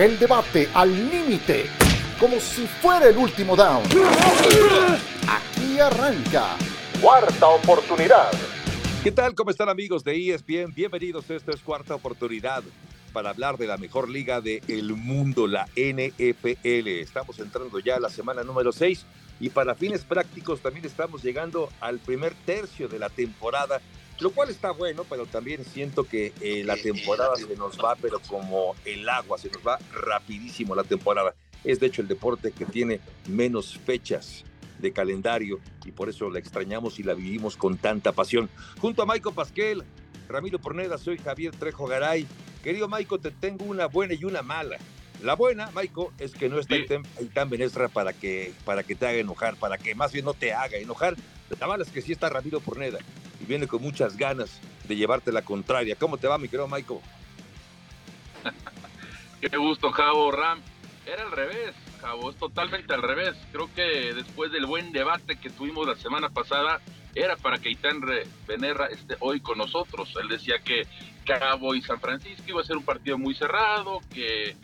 [0.00, 1.66] El debate al límite,
[2.18, 3.82] como si fuera el último down.
[5.28, 6.56] Aquí arranca.
[7.02, 8.30] Cuarta oportunidad.
[9.02, 9.34] ¿Qué tal?
[9.34, 10.72] ¿Cómo están amigos de ESPN?
[10.74, 11.28] Bienvenidos.
[11.28, 12.62] Esto es Cuarta Oportunidad
[13.12, 16.88] para hablar de la mejor liga del mundo, la NFL.
[16.88, 19.04] Estamos entrando ya a la semana número 6
[19.38, 23.82] y para fines prácticos también estamos llegando al primer tercio de la temporada
[24.20, 28.20] lo cual está bueno, pero también siento que eh, la temporada se nos va, pero
[28.20, 31.34] como el agua, se nos va rapidísimo la temporada.
[31.64, 34.44] Es de hecho el deporte que tiene menos fechas
[34.78, 38.50] de calendario y por eso la extrañamos y la vivimos con tanta pasión.
[38.78, 39.84] Junto a Maico Pasquel,
[40.28, 42.26] Ramiro Porneda, soy Javier Trejo Garay.
[42.62, 44.78] Querido Maico, te tengo una buena y una mala.
[45.22, 46.76] La buena, Maico, es que no está
[47.34, 50.52] tan Benestra para que, para que te haga enojar, para que más bien no te
[50.52, 51.16] haga enojar.
[51.58, 52.98] La mala es que sí está Ramiro Porneda
[53.40, 55.96] y viene con muchas ganas de llevarte la contraria.
[55.96, 57.00] ¿Cómo te va, mi querido Maico?
[59.40, 60.60] Qué gusto, Javo Ram.
[61.06, 63.34] Era al revés, Javo, es totalmente al revés.
[63.52, 66.80] Creo que después del buen debate que tuvimos la semana pasada,
[67.14, 68.00] era para que Itán
[68.46, 70.12] Benerra esté hoy con nosotros.
[70.20, 70.86] Él decía que
[71.24, 74.56] Cabo y San Francisco iba a ser un partido muy cerrado, que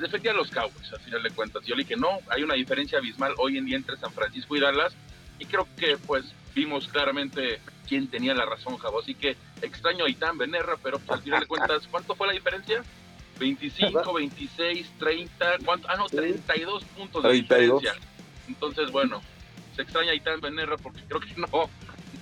[0.00, 1.64] defendía a los Cowboys, al final de cuentas.
[1.64, 4.60] Yo le dije, no, hay una diferencia abismal hoy en día entre San Francisco y
[4.60, 4.94] Dallas,
[5.38, 6.24] y creo que pues
[6.54, 9.00] vimos claramente quién tenía la razón, Javo.
[9.00, 12.32] Así que extraño a Itán Benerra, pero pues, al final de cuentas, ¿cuánto fue la
[12.32, 12.82] diferencia?
[13.38, 15.88] 25, 26, 30, ¿cuánto?
[15.90, 17.94] Ah, no, 32 puntos de diferencia.
[18.46, 19.20] Entonces, bueno,
[19.74, 21.68] se extraña a Itán Benerra porque creo que no,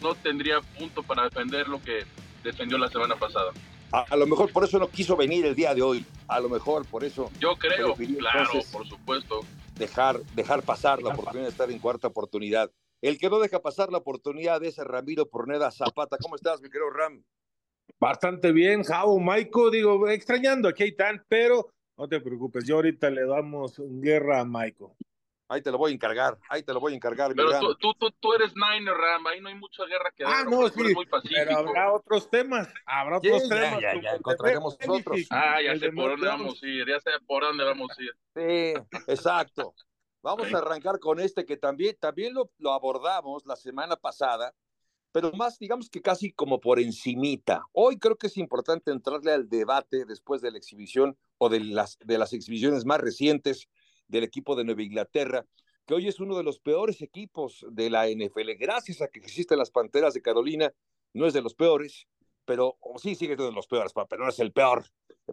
[0.01, 2.05] no tendría punto para defender lo que
[2.43, 3.53] defendió la semana pasada.
[3.93, 6.05] A, lo mejor por eso no quiso venir el día de hoy.
[6.27, 7.31] A lo mejor por eso.
[7.39, 9.41] Yo creo, claro, por supuesto.
[9.77, 12.71] Dejar, dejar pasar la oportunidad de estar en cuarta oportunidad.
[13.03, 16.17] El que no deja pasar la oportunidad es Ramiro Porneda Zapata.
[16.23, 17.21] ¿Cómo estás, mi querido Ram?
[17.99, 23.27] Bastante bien, Jao, Maiko, digo, extrañando a Keitan, pero no te preocupes, yo ahorita le
[23.27, 24.97] damos guerra a Maiko.
[25.49, 27.35] Ahí te lo voy a encargar, ahí te lo voy a encargar.
[27.35, 30.33] Pero tú, tú, tú, eres Niner, Ram, ahí no hay mucha guerra que dar.
[30.35, 30.95] Ah, no, sí,
[31.35, 33.81] pero habrá otros temas, habrá otros temas.
[33.81, 35.27] Ya, ya, encontraremos otros.
[35.31, 38.17] Ah, ya sé por dónde vamos a ir, ya sé por dónde vamos a ir.
[38.35, 39.75] Sí, exacto.
[40.23, 44.55] Vamos a arrancar con este que también, también lo, lo abordamos la semana pasada,
[45.11, 47.67] pero más digamos que casi como por encimita.
[47.73, 51.99] Hoy creo que es importante entrarle al debate después de la exhibición o de las,
[52.05, 53.69] de las exhibiciones más recientes
[54.07, 55.45] del equipo de Nueva Inglaterra,
[55.87, 58.53] que hoy es uno de los peores equipos de la NFL.
[58.59, 60.73] Gracias a que existen las Panteras de Carolina,
[61.13, 62.07] no es de los peores,
[62.45, 64.85] pero sí sigue siendo de los peores, pero no es el peor,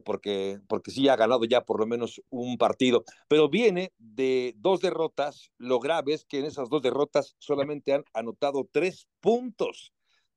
[0.03, 3.03] porque, porque sí ha ganado ya por lo menos un partido.
[3.27, 5.51] Pero viene de dos derrotas.
[5.57, 9.93] Lo grave es que en esas dos derrotas solamente han anotado tres puntos.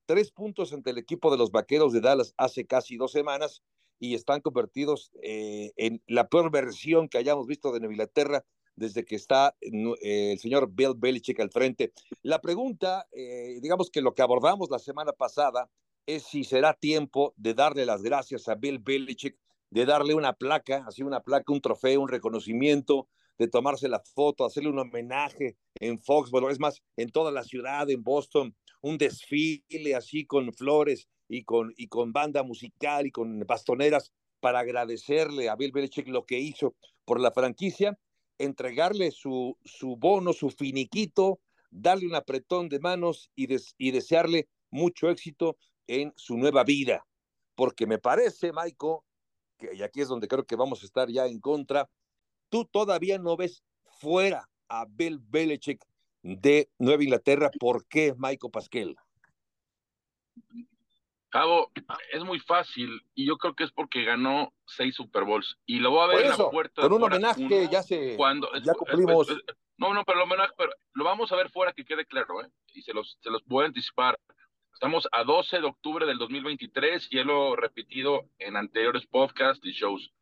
[0.06, 3.62] Tres puntos ante el equipo de los Vaqueros de Dallas hace casi dos semanas
[3.98, 8.44] y están convertidos eh, en la peor versión que hayamos visto de Inglaterra
[8.74, 11.92] desde que está eh, el señor Bill Belichick al frente.
[12.22, 15.70] La pregunta, eh, digamos que lo que abordamos la semana pasada
[16.06, 19.36] es si será tiempo de darle las gracias a Bill Belichick,
[19.70, 23.08] de darle una placa, así una placa, un trofeo, un reconocimiento,
[23.38, 27.88] de tomarse la foto, hacerle un homenaje en Foxborough, es más, en toda la ciudad,
[27.90, 33.40] en Boston, un desfile así con flores y con, y con banda musical y con
[33.40, 36.74] bastoneras para agradecerle a Bill Belichick lo que hizo
[37.04, 37.98] por la franquicia,
[38.38, 41.40] entregarle su, su bono, su finiquito,
[41.70, 43.48] darle un apretón de manos y,
[43.78, 47.06] y desearle mucho éxito en su nueva vida.
[47.54, 49.04] Porque me parece, Maiko,
[49.58, 51.88] que, y aquí es donde creo que vamos a estar ya en contra,
[52.48, 53.62] tú todavía no ves
[54.00, 55.84] fuera a Bill Belichick
[56.22, 57.50] de Nueva Inglaterra.
[57.58, 58.96] ¿Por qué, Maiko Pasquel?
[61.32, 61.70] Cabo,
[62.12, 65.90] es muy fácil y yo creo que es porque ganó seis Super Bowls y lo
[65.90, 66.82] voy a ver en la puerta.
[66.82, 69.28] Con un homenaje ya se cuando, ya cumplimos.
[69.78, 72.50] no, no, pero el homenaje, pero lo vamos a ver fuera que quede claro, ¿eh?
[72.74, 74.20] Y se los, se los voy a anticipar.
[74.72, 80.12] Estamos a 12 de octubre del 2023 y lo repetido en anteriores podcasts y shows.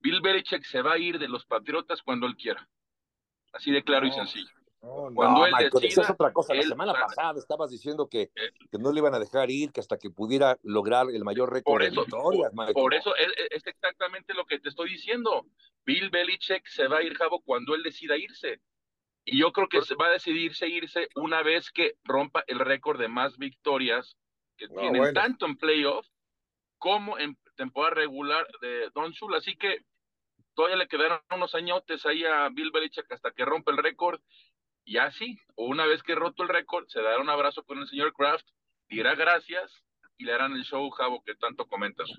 [0.00, 2.68] Bill Belichick se va a ir de los Patriotas cuando él quiera.
[3.52, 4.50] Así de claro y sencillo.
[5.14, 6.54] cuando él decida, es otra cosa.
[6.54, 9.80] La semana pasada estabas diciendo que, eh, que, no le iban a dejar ir, que
[9.80, 12.52] hasta que pudiera lograr el mayor récord por eso, de victorias.
[12.72, 15.46] Por, eso es, es, exactamente lo que te estoy diciendo.
[15.84, 18.60] Bill Belichick se va a ir, Javo, cuando él decida irse.
[19.24, 22.98] Y yo creo que se va a decidir seguirse una vez que rompa el récord
[22.98, 24.16] de más victorias
[24.56, 26.06] que tienen tanto en playoff
[26.78, 29.38] como en temporada regular de Don Shula.
[29.38, 29.84] Así que
[30.54, 34.20] todavía le quedaron unos añotes ahí a Bill Belichick hasta que rompe el récord.
[34.84, 38.12] Y así, una vez que roto el récord, se dará un abrazo con el señor
[38.14, 38.46] Kraft,
[38.88, 39.72] dirá gracias
[40.16, 42.10] y le harán el show, Javo, que tanto comentas.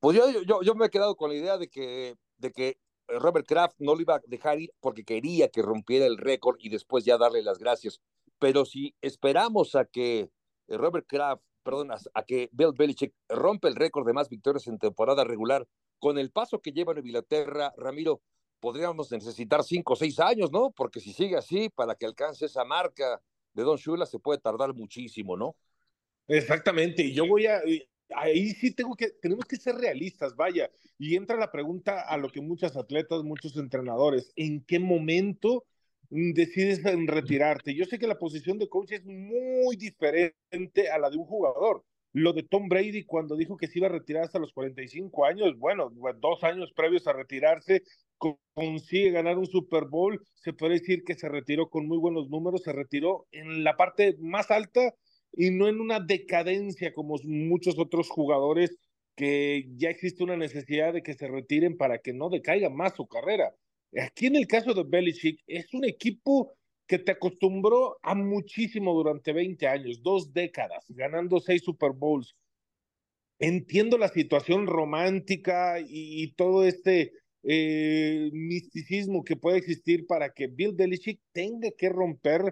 [0.00, 3.46] Pues yo, yo, yo me he quedado con la idea de que, de que Robert
[3.46, 7.04] Kraft no lo iba a dejar ir porque quería que rompiera el récord y después
[7.04, 8.00] ya darle las gracias.
[8.38, 10.30] Pero si esperamos a que
[10.68, 15.24] Robert Kraft, perdón, a que Bill Belichick rompe el récord de más victorias en temporada
[15.24, 15.66] regular,
[15.98, 18.20] con el paso que lleva en Inglaterra, Ramiro,
[18.60, 20.70] podríamos necesitar cinco o seis años, ¿no?
[20.70, 23.20] Porque si sigue así, para que alcance esa marca
[23.54, 25.56] de Don Shula se puede tardar muchísimo, ¿no?
[26.28, 27.60] Exactamente, y yo voy a,
[28.14, 32.28] ahí sí tengo que, tenemos que ser realistas, vaya, y entra la pregunta a lo
[32.30, 35.64] que muchos atletas, muchos entrenadores, ¿en qué momento
[36.10, 37.74] decides retirarte?
[37.74, 41.84] Yo sé que la posición de coach es muy diferente a la de un jugador.
[42.12, 45.58] Lo de Tom Brady cuando dijo que se iba a retirar hasta los 45 años,
[45.58, 47.82] bueno, dos años previos a retirarse,
[48.54, 52.62] consigue ganar un Super Bowl, se puede decir que se retiró con muy buenos números,
[52.62, 54.94] se retiró en la parte más alta
[55.38, 58.76] y no en una decadencia como muchos otros jugadores
[59.14, 63.06] que ya existe una necesidad de que se retiren para que no decaiga más su
[63.06, 63.54] carrera.
[63.96, 66.52] Aquí en el caso de Belichick es un equipo
[66.88, 72.34] que te acostumbró a muchísimo durante 20 años, dos décadas, ganando seis Super Bowls.
[73.38, 77.12] Entiendo la situación romántica y, todo este
[77.44, 82.42] eh, misticismo que puede existir para que Bill Belichick tenga que romper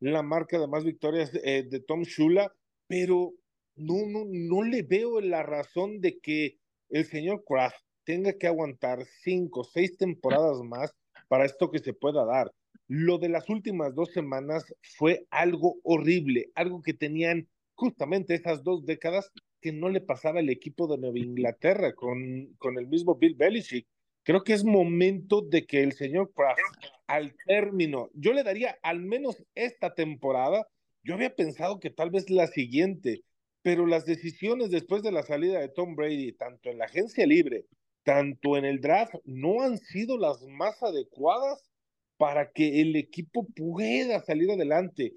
[0.00, 2.52] la marca de más victorias eh, de Tom Shula,
[2.86, 3.32] pero
[3.76, 6.58] no, no, no le veo la razón de que
[6.88, 10.94] el señor Kraft tenga que aguantar cinco, seis temporadas más
[11.28, 12.52] para esto que se pueda dar.
[12.88, 18.86] Lo de las últimas dos semanas fue algo horrible, algo que tenían justamente esas dos
[18.86, 23.34] décadas que no le pasaba al equipo de Nueva Inglaterra con, con el mismo Bill
[23.34, 23.86] Belichick.
[24.26, 26.58] Creo que es momento de que el señor Kraft,
[27.06, 30.66] al término, yo le daría al menos esta temporada,
[31.04, 33.22] yo había pensado que tal vez la siguiente,
[33.62, 37.66] pero las decisiones después de la salida de Tom Brady, tanto en la agencia libre,
[38.02, 41.70] tanto en el draft, no han sido las más adecuadas
[42.16, 45.14] para que el equipo pueda salir adelante.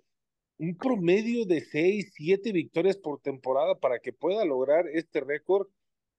[0.60, 5.66] Un promedio de seis, siete victorias por temporada para que pueda lograr este récord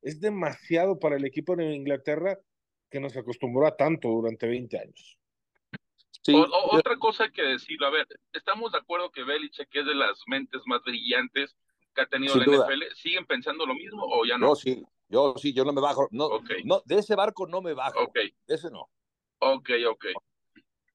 [0.03, 2.37] es demasiado para el equipo de Inglaterra
[2.91, 5.17] que nos acostumbró a tanto durante 20 años.
[6.23, 6.35] Sí.
[6.35, 10.21] otra cosa hay que decirlo, a ver, estamos de acuerdo que Belichick es de las
[10.27, 11.57] mentes más brillantes
[11.95, 12.95] que ha tenido la NFL.
[12.95, 14.49] ¿Siguen pensando lo mismo o ya no?
[14.49, 16.09] No, sí, yo sí, yo no me bajo.
[16.11, 16.29] No,
[16.65, 18.01] no de ese barco no me bajo.
[18.03, 18.19] Ok.
[18.47, 18.91] De ese no.
[19.39, 20.07] Ok, ok.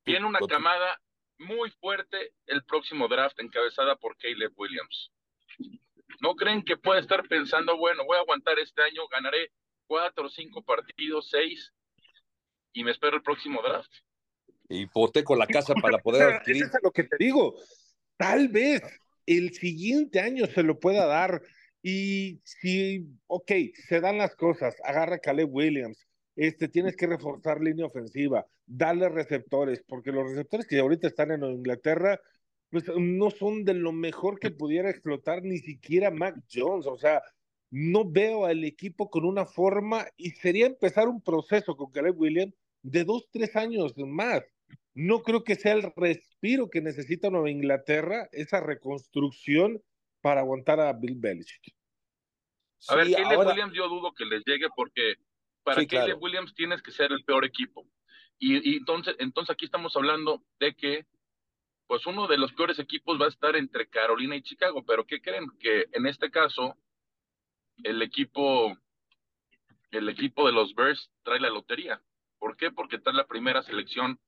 [0.03, 1.01] Tiene una camada
[1.39, 5.11] muy fuerte el próximo draft encabezada por Caleb Williams.
[6.21, 9.51] ¿No creen que puede estar pensando, bueno, voy a aguantar este año, ganaré
[9.87, 11.73] cuatro o cinco partidos, seis,
[12.75, 13.89] y me espero el próximo draft.
[14.69, 16.63] Hipoteco la casa para poder adquirir.
[16.63, 17.55] Eso es lo que te digo.
[18.17, 18.81] Tal vez
[19.25, 21.41] el siguiente año se lo pueda dar.
[21.81, 23.51] Y si, ok,
[23.87, 26.05] se dan las cosas, agarra a Caleb Williams,
[26.35, 31.43] este, tienes que reforzar línea ofensiva, darle receptores, porque los receptores que ahorita están en
[31.45, 32.19] Inglaterra,
[32.71, 36.87] pues no son de lo mejor que pudiera explotar ni siquiera Mac Jones.
[36.87, 37.21] O sea,
[37.69, 42.55] no veo al equipo con una forma y sería empezar un proceso con Caleb Williams
[42.85, 44.43] de dos, tres años más.
[44.93, 49.81] No creo que sea el respiro que necesita Nueva Inglaterra, esa reconstrucción
[50.21, 51.75] para aguantar a Bill Belichick.
[52.87, 55.15] A ver, Caleb Williams yo dudo que les llegue porque
[55.63, 57.87] para Caleb Williams tienes que ser el peor equipo.
[58.37, 61.05] Y, y, entonces, entonces aquí estamos hablando de que
[61.87, 65.21] pues uno de los peores equipos va a estar entre Carolina y Chicago, pero ¿qué
[65.21, 65.45] creen?
[65.59, 66.77] Que en este caso
[67.83, 68.75] el equipo,
[69.91, 72.01] el equipo de los Bears trae la lotería.
[72.39, 72.71] ¿Por qué?
[72.71, 74.19] Porque trae la primera selección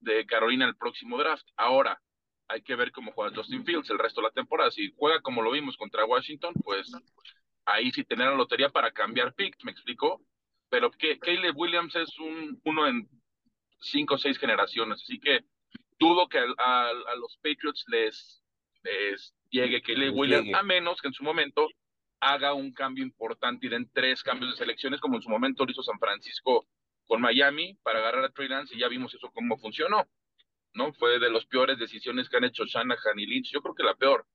[0.00, 1.46] de Carolina el próximo draft.
[1.56, 2.00] Ahora,
[2.48, 4.70] hay que ver cómo juega Justin Fields el resto de la temporada.
[4.70, 6.92] Si juega como lo vimos contra Washington, pues
[7.64, 10.20] ahí sí tener la lotería para cambiar pick, ¿me explico?
[10.68, 13.08] Pero que Caleb Williams es un, uno en
[13.80, 15.40] cinco o seis generaciones, así que
[15.98, 18.42] dudo que a, los Patriots les,
[18.82, 21.68] les llegue Caleb Williams, a menos que en su momento
[22.20, 25.70] haga un cambio importante y den tres cambios de selecciones, como en su momento lo
[25.70, 26.66] hizo San Francisco
[27.06, 30.08] con Miami para agarrar a Trey Lance y ya vimos eso cómo funcionó.
[30.74, 30.92] ¿no?
[30.94, 33.94] Fue de las peores decisiones que han hecho Shanahan y Lynch, yo creo que la
[33.94, 34.26] peor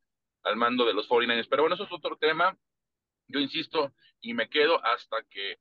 [0.43, 1.47] al mando de los 49ers.
[1.49, 2.57] Pero bueno, eso es otro tema.
[3.27, 5.57] Yo insisto y me quedo hasta que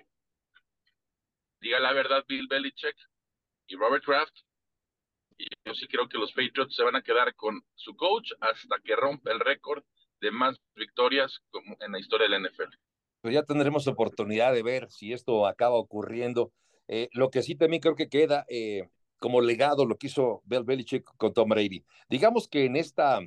[1.61, 2.97] diga la verdad Bill Belichick
[3.67, 4.35] y Robert Kraft.
[5.37, 8.79] Y yo sí creo que los Patriots se van a quedar con su coach hasta
[8.83, 9.85] que rompa el récord
[10.21, 12.75] de más victorias como en la historia del NFL.
[13.21, 16.53] Pues ya tendremos oportunidad de ver si esto acaba ocurriendo.
[16.89, 20.65] Eh, lo que sí también creo que queda eh, como legado lo que hizo Bill
[20.65, 21.85] Belichick con Tom Brady.
[22.09, 23.21] Digamos que en esta,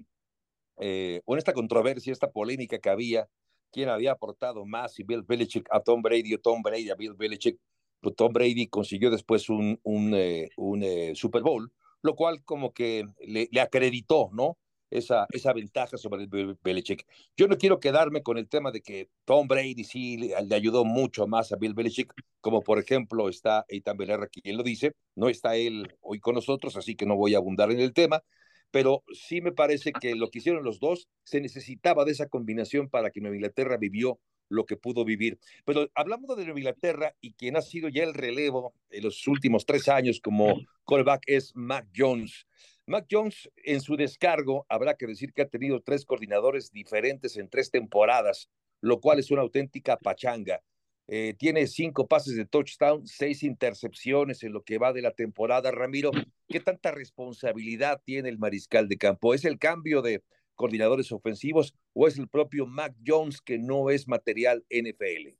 [0.77, 3.29] eh, en esta controversia, esta polémica que había,
[3.71, 7.13] quién había aportado más, si Bill Belichick a Tom Brady o Tom Brady a Bill
[7.13, 7.59] Belichick,
[8.01, 10.83] pues, Tom Brady consiguió después un, un, eh, un
[11.15, 14.57] Super Bowl, lo cual como que le, le acreditó, ¿no?
[14.91, 17.05] Esa, esa ventaja sobre el Belichick.
[17.35, 21.25] Yo no quiero quedarme con el tema de que Tom Brady sí le, ayudó mucho
[21.25, 25.55] más a Bill Belichick, como por ejemplo está Eitan Belerra, quien lo dice, no está
[25.55, 28.21] él hoy con nosotros, así que no voy a abundar en el tema,
[28.69, 32.89] pero sí me parece que lo que hicieron los dos se necesitaba de esa combinación
[32.89, 34.19] para que Nueva Inglaterra vivió
[34.51, 35.39] lo que pudo vivir.
[35.65, 39.65] Pero hablando de Nueva Inglaterra y quien ha sido ya el relevo en los últimos
[39.65, 42.45] tres años como callback es Mac Jones.
[42.85, 47.49] Mac Jones, en su descargo, habrá que decir que ha tenido tres coordinadores diferentes en
[47.49, 48.49] tres temporadas,
[48.81, 50.61] lo cual es una auténtica pachanga.
[51.07, 55.71] Eh, tiene cinco pases de touchdown, seis intercepciones en lo que va de la temporada.
[55.71, 56.11] Ramiro,
[56.47, 59.33] ¿qué tanta responsabilidad tiene el mariscal de campo?
[59.33, 60.23] ¿Es el cambio de
[60.55, 65.35] coordinadores ofensivos o es el propio Mac Jones que no es material NFL?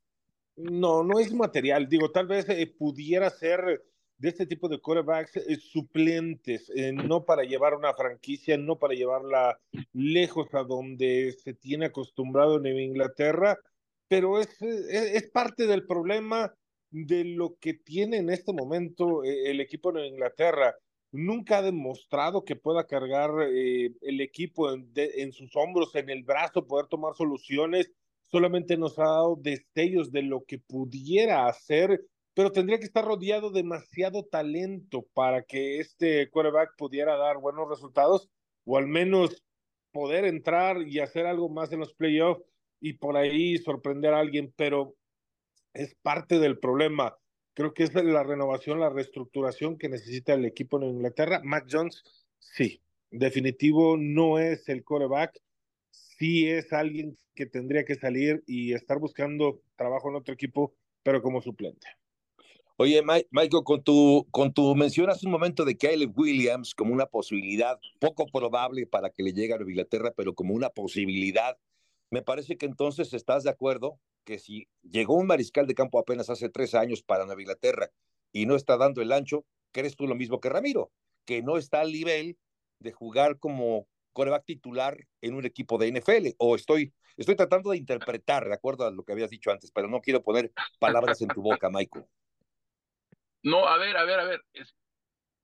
[0.56, 1.88] No, no es material.
[1.88, 3.82] Digo, tal vez eh, pudiera ser
[4.22, 8.94] de este tipo de quarterbacks eh, suplentes, eh, no para llevar una franquicia, no para
[8.94, 9.58] llevarla
[9.92, 13.58] lejos a donde se tiene acostumbrado en Inglaterra,
[14.06, 16.54] pero es, eh, es, parte del problema
[16.90, 20.72] de lo que tiene en este momento el equipo de Inglaterra.
[21.10, 26.66] Nunca ha demostrado que pueda cargar el equipo en, en sus hombros, en el brazo,
[26.66, 27.90] poder tomar soluciones.
[28.30, 32.00] Solamente nos ha dado destellos de lo que pudiera hacer
[32.34, 38.30] pero tendría que estar rodeado demasiado talento para que este quarterback pudiera dar buenos resultados
[38.64, 39.44] o al menos
[39.92, 42.42] poder entrar y hacer algo más en los playoffs
[42.80, 44.96] y por ahí sorprender a alguien, pero
[45.74, 47.16] es parte del problema.
[47.54, 51.40] Creo que es la renovación, la reestructuración que necesita el equipo en Inglaterra.
[51.44, 52.02] Matt Jones,
[52.38, 55.38] sí, definitivo no es el quarterback,
[55.90, 61.22] sí es alguien que tendría que salir y estar buscando trabajo en otro equipo, pero
[61.22, 61.86] como suplente.
[62.82, 67.06] Oye, Michael, con tu, con tu mención hace un momento de Caleb Williams como una
[67.06, 71.56] posibilidad poco probable para que le llegue a Nueva Inglaterra, pero como una posibilidad,
[72.10, 76.28] me parece que entonces estás de acuerdo que si llegó un mariscal de campo apenas
[76.28, 77.92] hace tres años para Nueva Inglaterra
[78.32, 80.90] y no está dando el ancho, ¿crees tú lo mismo que Ramiro?
[81.24, 82.36] Que no está al nivel
[82.80, 87.76] de jugar como coreback titular en un equipo de NFL, o estoy, estoy tratando de
[87.76, 91.28] interpretar, de acuerdo a lo que habías dicho antes, pero no quiero poner palabras en
[91.28, 92.06] tu boca, Michael.
[93.42, 94.44] No, a ver, a ver, a ver.
[94.52, 94.74] Es...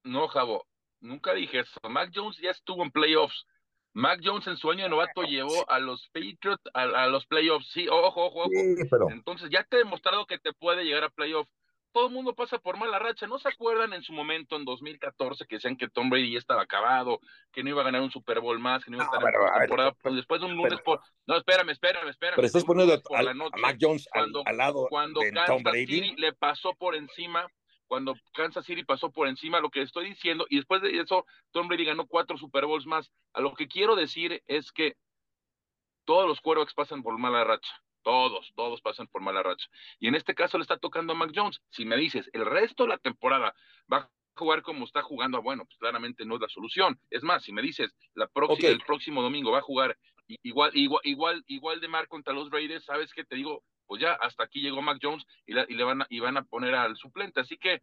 [0.05, 0.67] No, Javo,
[1.00, 1.81] nunca dije eso.
[1.88, 3.47] Mac Jones ya estuvo en playoffs.
[3.95, 7.69] Mac Jones en su año de novato llevó a los Patriots a, los playoffs.
[7.73, 9.11] Sí, ojo, ojo, ojo.
[9.11, 11.50] Entonces ya te he demostrado que te puede llegar a playoffs.
[11.90, 13.26] Todo el mundo pasa por mala racha.
[13.26, 16.62] ¿No se acuerdan en su momento, en 2014, que decían que Tom Brady ya estaba
[16.62, 17.19] acabado,
[17.50, 19.61] que no iba a ganar un Super Bowl más, que no iba a estar en
[19.61, 19.97] temporada?
[20.12, 21.00] después de un lunes por...
[21.26, 22.37] No, espérame, espérame, espérame.
[22.37, 26.14] Pero estás poniendo a, Mac Jones al, lado cuando de Tom Brady.
[26.17, 27.49] le pasó por encima
[27.88, 31.68] cuando Kansas City pasó por encima, lo que estoy diciendo, y después de eso, Tom
[31.68, 33.11] Brady ganó cuatro Super Bowls más.
[33.33, 34.95] A lo que quiero decir es que
[36.04, 37.73] todos los quarterbacks pasan por mala racha.
[38.02, 39.66] Todos, todos pasan por mala racha.
[39.99, 41.61] Y en este caso le está tocando a Mac Jones.
[41.71, 43.54] Si me dices, el resto de la temporada
[43.92, 47.00] va a jugar como está jugando, bueno, pues claramente no es la solución.
[47.11, 49.99] Es más, si me dices, la próxima, el próximo domingo va a jugar
[50.42, 53.64] igual, igual, igual, igual de mar contra los Raiders, ¿sabes qué te digo?
[53.88, 56.75] Pues ya hasta aquí llegó Mac Jones y, le van a, y van a poner
[56.75, 57.40] al suplente.
[57.40, 57.83] Así que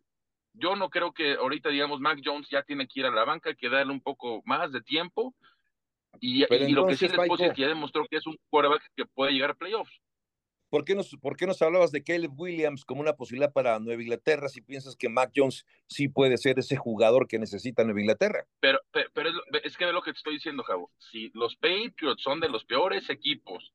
[0.53, 3.50] yo no creo que ahorita, digamos, Mac Jones ya tiene que ir a la banca,
[3.50, 5.35] hay que darle un poco más de tiempo.
[6.21, 9.33] Y, lo que sí decir es que ya demostró que es un quarterback que puede
[9.33, 10.00] llegar a playoffs.
[10.69, 14.01] ¿Por qué, nos, ¿Por qué nos hablabas de Caleb Williams como una posibilidad para Nueva
[14.01, 18.45] Inglaterra si piensas que Mac Jones sí puede ser ese jugador que necesita Nueva Inglaterra?
[18.59, 19.29] Pero, pero,
[19.63, 20.91] es, que ve lo que te estoy diciendo, Javo.
[20.97, 23.74] Si los Patriots son de los peores equipos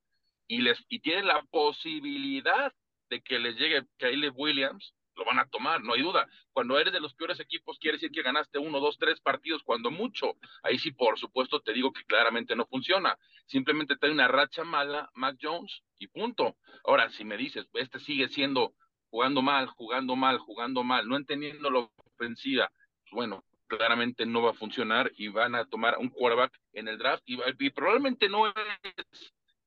[0.51, 2.73] y, les, y tienen la posibilidad
[3.09, 6.27] de que les llegue Caleb Williams, lo van a tomar, no hay duda.
[6.53, 9.93] Cuando eres de los peores equipos, quiere decir que ganaste uno, dos, tres partidos, cuando
[9.93, 10.35] mucho.
[10.65, 13.17] Ahí sí, por supuesto, te digo que claramente no funciona.
[13.47, 16.57] Simplemente trae una racha mala Mac Jones y punto.
[16.83, 18.75] Ahora, si me dices, este sigue siendo
[19.09, 24.51] jugando mal, jugando mal, jugando mal, no entendiendo la ofensiva, pues bueno, claramente no va
[24.51, 28.49] a funcionar y van a tomar un quarterback en el draft y, y probablemente no
[28.49, 28.55] es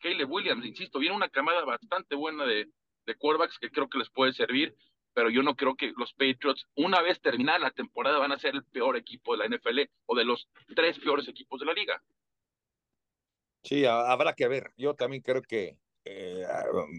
[0.03, 2.67] Caleb Williams, insisto, viene una camada bastante buena de,
[3.05, 4.75] de quarterbacks que creo que les puede servir,
[5.13, 8.53] pero yo no creo que los Patriots, una vez terminada la temporada, van a ser
[8.55, 12.03] el peor equipo de la NFL o de los tres peores equipos de la liga.
[13.63, 14.73] Sí, habrá que ver.
[14.75, 16.43] Yo también creo que eh,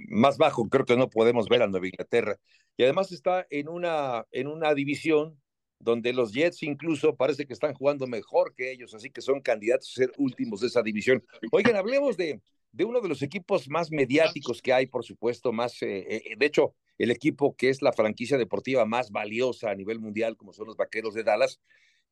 [0.09, 2.37] más bajo creo que no podemos ver a Nueva Inglaterra.
[2.77, 5.39] Y además está en una, en una división
[5.79, 9.91] donde los Jets incluso parece que están jugando mejor que ellos, así que son candidatos
[9.91, 11.23] a ser últimos de esa división.
[11.53, 12.41] Oigan, hablemos de,
[12.75, 17.11] de uno de los equipos más mediáticos que hay, por supuesto, más, de hecho, el
[17.11, 21.15] equipo que es la franquicia deportiva más valiosa a nivel mundial, como son los Vaqueros
[21.15, 21.61] de Dallas.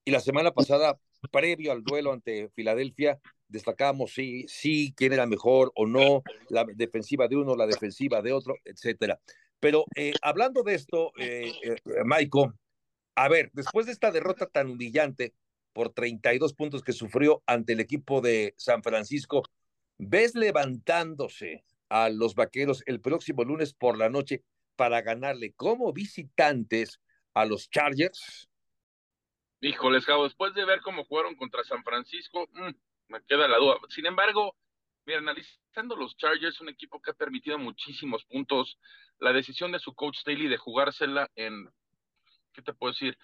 [0.04, 0.99] Y la semana pasada,
[1.31, 7.28] previo al duelo ante Filadelfia, destacábamos si sí, quién era mejor o no, la defensiva
[7.28, 9.21] de uno, la defensiva de otro, etcétera.
[9.61, 11.76] Pero eh, hablando de esto, eh, eh,
[13.14, 15.35] a ver, después de esta derrota tan humillante
[15.73, 19.45] por 32 puntos que sufrió ante el equipo de San Francisco,
[20.09, 24.42] ¿ves levantándose a los vaqueros el próximo lunes por la noche
[24.76, 27.00] para ganarle como visitantes
[27.35, 28.49] a los Chargers?
[29.61, 32.71] Híjoles, Javo, después de ver cómo jugaron contra San Francisco, mm,
[33.09, 33.76] me queda la duda.
[33.90, 34.56] Sin embargo,
[35.06, 38.78] mira, analizando los Chargers, un equipo que ha permitido muchísimos puntos,
[39.18, 41.68] la decisión de su coach Staley de jugársela en,
[42.52, 43.16] ¿qué te puedo decir?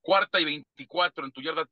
[0.00, 1.64] Cuarta y veinticuatro en tu yarda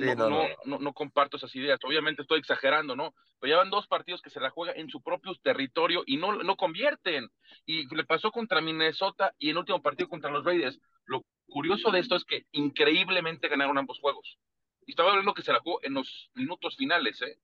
[0.00, 1.78] no, no, no, no, comparto esas ideas.
[1.84, 3.14] Obviamente estoy exagerando, ¿no?
[3.38, 6.56] Pero llevan dos partidos que se la juegan en su propio territorio y no, no
[6.56, 7.30] convierten.
[7.66, 10.78] Y le pasó contra Minnesota y en último partido contra los Raiders.
[11.06, 14.38] Lo curioso de esto es que increíblemente ganaron ambos juegos.
[14.86, 17.38] Y estaba hablando que se la jugó en los minutos finales, ¿eh?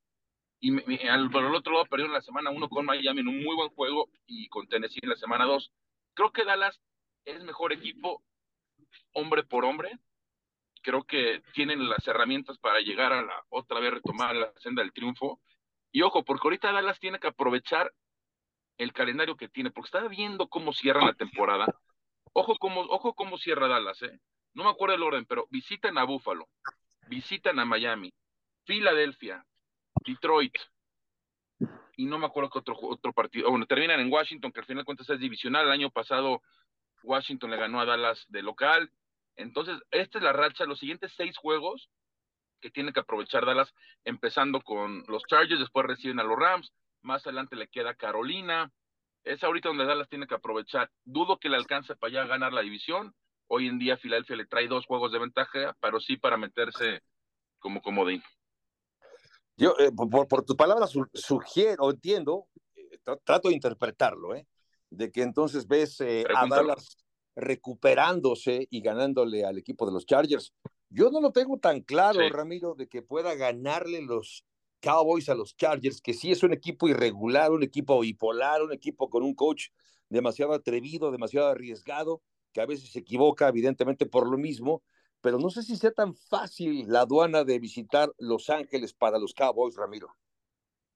[0.58, 3.54] Y al, por el otro lado perdieron la semana uno con Miami en un muy
[3.54, 5.70] buen juego y con Tennessee en la semana dos.
[6.14, 6.80] Creo que Dallas
[7.26, 8.22] es mejor equipo
[9.12, 9.98] hombre por hombre
[10.86, 14.92] creo que tienen las herramientas para llegar a la otra vez retomar la senda del
[14.92, 15.40] triunfo.
[15.90, 17.92] Y ojo, porque ahorita Dallas tiene que aprovechar
[18.78, 21.66] el calendario que tiene, porque está viendo cómo cierra la temporada.
[22.32, 24.20] Ojo cómo, ojo cómo cierra Dallas, ¿eh?
[24.54, 26.46] No me acuerdo el orden, pero visitan a Buffalo,
[27.08, 28.14] visitan a Miami,
[28.64, 29.44] Filadelfia,
[30.04, 30.56] Detroit,
[31.96, 33.50] y no me acuerdo qué otro, otro partido.
[33.50, 35.66] Bueno, terminan en Washington, que al final de cuentas es divisional.
[35.66, 36.42] El año pasado
[37.02, 38.92] Washington le ganó a Dallas de local,
[39.36, 41.88] entonces, esta es la racha, los siguientes seis juegos
[42.60, 43.72] que tiene que aprovechar Dallas,
[44.04, 48.72] empezando con los Chargers, después reciben a los Rams, más adelante le queda Carolina.
[49.24, 50.90] Es ahorita donde Dallas tiene que aprovechar.
[51.04, 53.14] Dudo que le alcance para allá ganar la división.
[53.48, 57.02] Hoy en día Filadelfia le trae dos juegos de ventaja, pero sí para meterse
[57.58, 58.22] como comodín.
[59.56, 64.46] Yo, eh, por, tus palabras, sugiero, entiendo, eh, trato de interpretarlo, ¿eh?
[64.90, 66.96] de que entonces ves eh, a Dallas
[67.36, 70.52] recuperándose y ganándole al equipo de los Chargers.
[70.88, 74.44] Yo no lo tengo tan claro, Ramiro, de que pueda ganarle los
[74.80, 79.10] Cowboys a los Chargers, que sí es un equipo irregular, un equipo bipolar, un equipo
[79.10, 79.68] con un coach
[80.08, 82.22] demasiado atrevido, demasiado arriesgado,
[82.52, 84.82] que a veces se equivoca, evidentemente por lo mismo,
[85.20, 89.34] pero no sé si sea tan fácil la aduana de visitar Los Ángeles para los
[89.34, 90.08] Cowboys, Ramiro.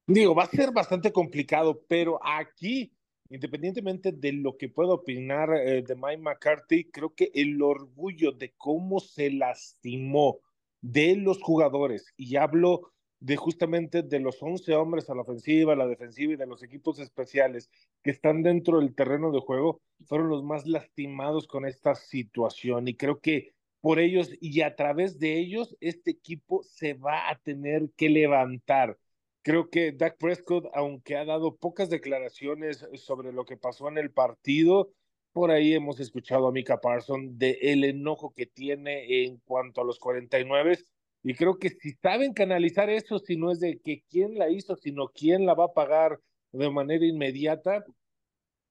[0.06, 2.92] Digo, va a ser bastante complicado, pero aquí
[3.30, 8.52] independientemente de lo que pueda opinar eh, de Mike McCarthy, creo que el orgullo de
[8.58, 10.40] cómo se lastimó
[10.82, 15.76] de los jugadores, y hablo de justamente de los 11 hombres a la ofensiva, a
[15.76, 17.70] la defensiva y de los equipos especiales
[18.02, 22.88] que están dentro del terreno de juego, fueron los más lastimados con esta situación.
[22.88, 27.38] Y creo que por ellos y a través de ellos, este equipo se va a
[27.38, 28.98] tener que levantar
[29.42, 34.12] Creo que Dak Prescott, aunque ha dado pocas declaraciones sobre lo que pasó en el
[34.12, 34.92] partido,
[35.32, 39.84] por ahí hemos escuchado a Mika Parson de el enojo que tiene en cuanto a
[39.84, 40.78] los 49
[41.22, 44.76] y creo que si saben canalizar eso, si no es de que quién la hizo,
[44.76, 46.20] sino quién la va a pagar
[46.52, 47.84] de manera inmediata,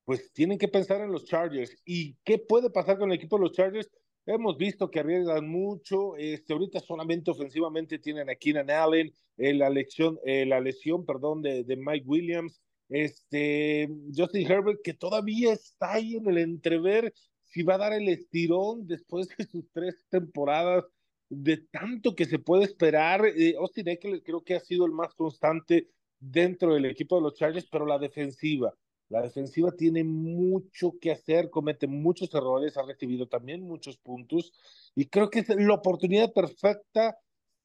[0.03, 1.75] pues tienen que pensar en los Chargers.
[1.85, 3.89] ¿Y qué puede pasar con el equipo de los Chargers?
[4.31, 6.15] Hemos visto que arriesgan mucho.
[6.15, 11.41] Este, ahorita solamente ofensivamente tienen a Keenan Allen, eh, la, lesión, eh, la lesión perdón,
[11.41, 17.11] de, Mike Williams, este, Justin Herbert, que todavía está ahí en el entrever
[17.43, 20.85] si va a dar el estirón después de sus tres temporadas,
[21.29, 23.25] de tanto que se puede esperar.
[23.25, 25.89] Eh, Austin Eckler creo que ha sido el más constante
[26.19, 28.75] dentro del equipo de los Chargers, pero la defensiva
[29.09, 34.53] la defensiva tiene mucho que hacer, comete muchos errores, ha recibido también muchos puntos
[34.95, 37.17] y creo que es la oportunidad perfecta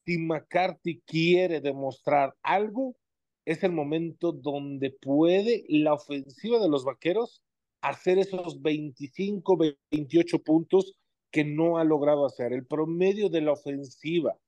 [0.05, 2.97] si McCarthy quiere demostrar algo,
[3.45, 7.43] es el momento donde puede la ofensiva de los Vaqueros
[7.83, 9.59] hacer esos 25,
[9.91, 10.95] 28 puntos
[11.31, 12.53] que no ha logrado hacer.
[12.53, 14.39] El promedio de la ofensiva,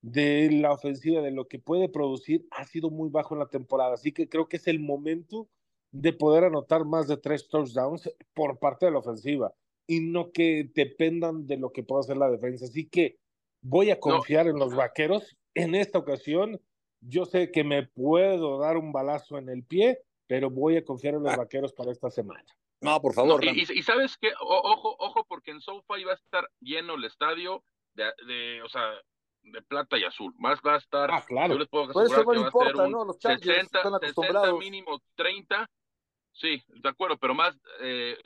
[0.00, 3.94] de la ofensiva, de lo que puede producir, ha sido muy bajo en la temporada.
[3.94, 5.48] Así que creo que es el momento
[5.92, 9.52] de poder anotar más de tres touchdowns por parte de la ofensiva
[9.86, 12.66] y no que dependan de lo que pueda hacer la defensa.
[12.66, 13.18] Así que
[13.60, 15.36] voy a confiar en los vaqueros.
[15.54, 16.60] En esta ocasión,
[17.00, 19.98] yo sé que me puedo dar un balazo en el pie,
[20.28, 21.38] pero voy a confiar en los ah.
[21.38, 22.44] vaqueros para esta semana.
[22.80, 23.44] No, por favor.
[23.44, 27.62] y, sabes que, ojo, ojo, porque en SoFi iba a estar lleno el estadio
[27.94, 28.92] de, de, o sea,
[29.42, 30.32] de plata y azul.
[30.38, 31.54] Más va a estar, ah, claro.
[31.54, 33.04] yo les puedo asegurar eso no que va importa, a ser un ¿no?
[33.04, 34.58] Los Chargers 60, están acostumbrados.
[34.58, 35.70] 60 mínimo 30.
[36.32, 38.16] Sí, de acuerdo, pero más eh,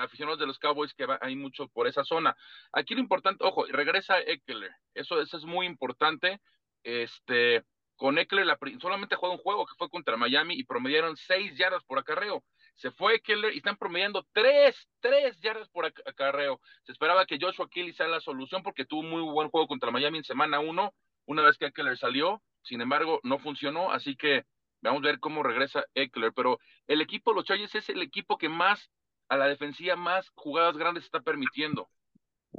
[0.00, 2.36] aficionados de los Cowboys que va, hay mucho por esa zona.
[2.72, 6.40] Aquí lo importante, ojo, regresa Eckler, eso, eso es muy importante.
[6.82, 7.64] Este,
[7.96, 11.82] con Eckler la, solamente jugó un juego que fue contra Miami y promediaron seis yardas
[11.84, 12.44] por acarreo.
[12.74, 16.60] Se fue Eckler y están promediando tres, tres yardas por acarreo.
[16.82, 19.90] Se esperaba que Joshua Kelly sea la solución porque tuvo un muy buen juego contra
[19.90, 20.92] Miami en semana uno,
[21.24, 22.42] una vez que Eckler salió.
[22.62, 24.44] Sin embargo, no funcionó, así que
[24.90, 26.32] vamos a ver cómo regresa Eckler.
[26.34, 28.90] Pero el equipo de los Chargers es el equipo que más,
[29.28, 31.88] a la defensiva, más jugadas grandes está permitiendo.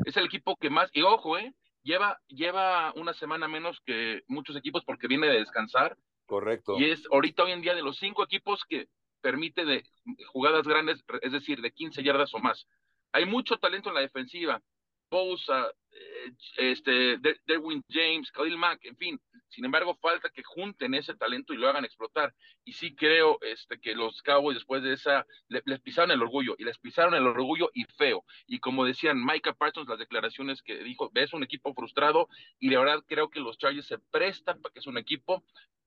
[0.06, 4.56] Es el equipo que más, y ojo, eh, lleva, lleva una semana menos que muchos
[4.56, 5.98] equipos porque viene de descansar.
[6.26, 6.76] Correcto.
[6.78, 8.88] Y es ahorita hoy en día de los cinco equipos que
[9.22, 9.84] permite de
[10.32, 12.68] jugadas grandes, es decir, de 15 yardas o más.
[13.12, 14.62] Hay mucho talento en la defensiva.
[15.10, 19.20] Bosa, eh, este, Derwin James, Khalil Mack, en fin.
[19.48, 22.34] Sin embargo, falta que junten ese talento y lo hagan explotar.
[22.66, 26.66] Y sí creo este, que los Cowboys después de esa les pisaron el orgullo y
[26.66, 28.26] les pisaron el orgullo y feo.
[28.48, 32.28] Y como decían Micah Parsons, las declaraciones que dijo, ves un equipo frustrado
[32.60, 35.44] y de verdad creo que los Chargers se prestan para que es un equipo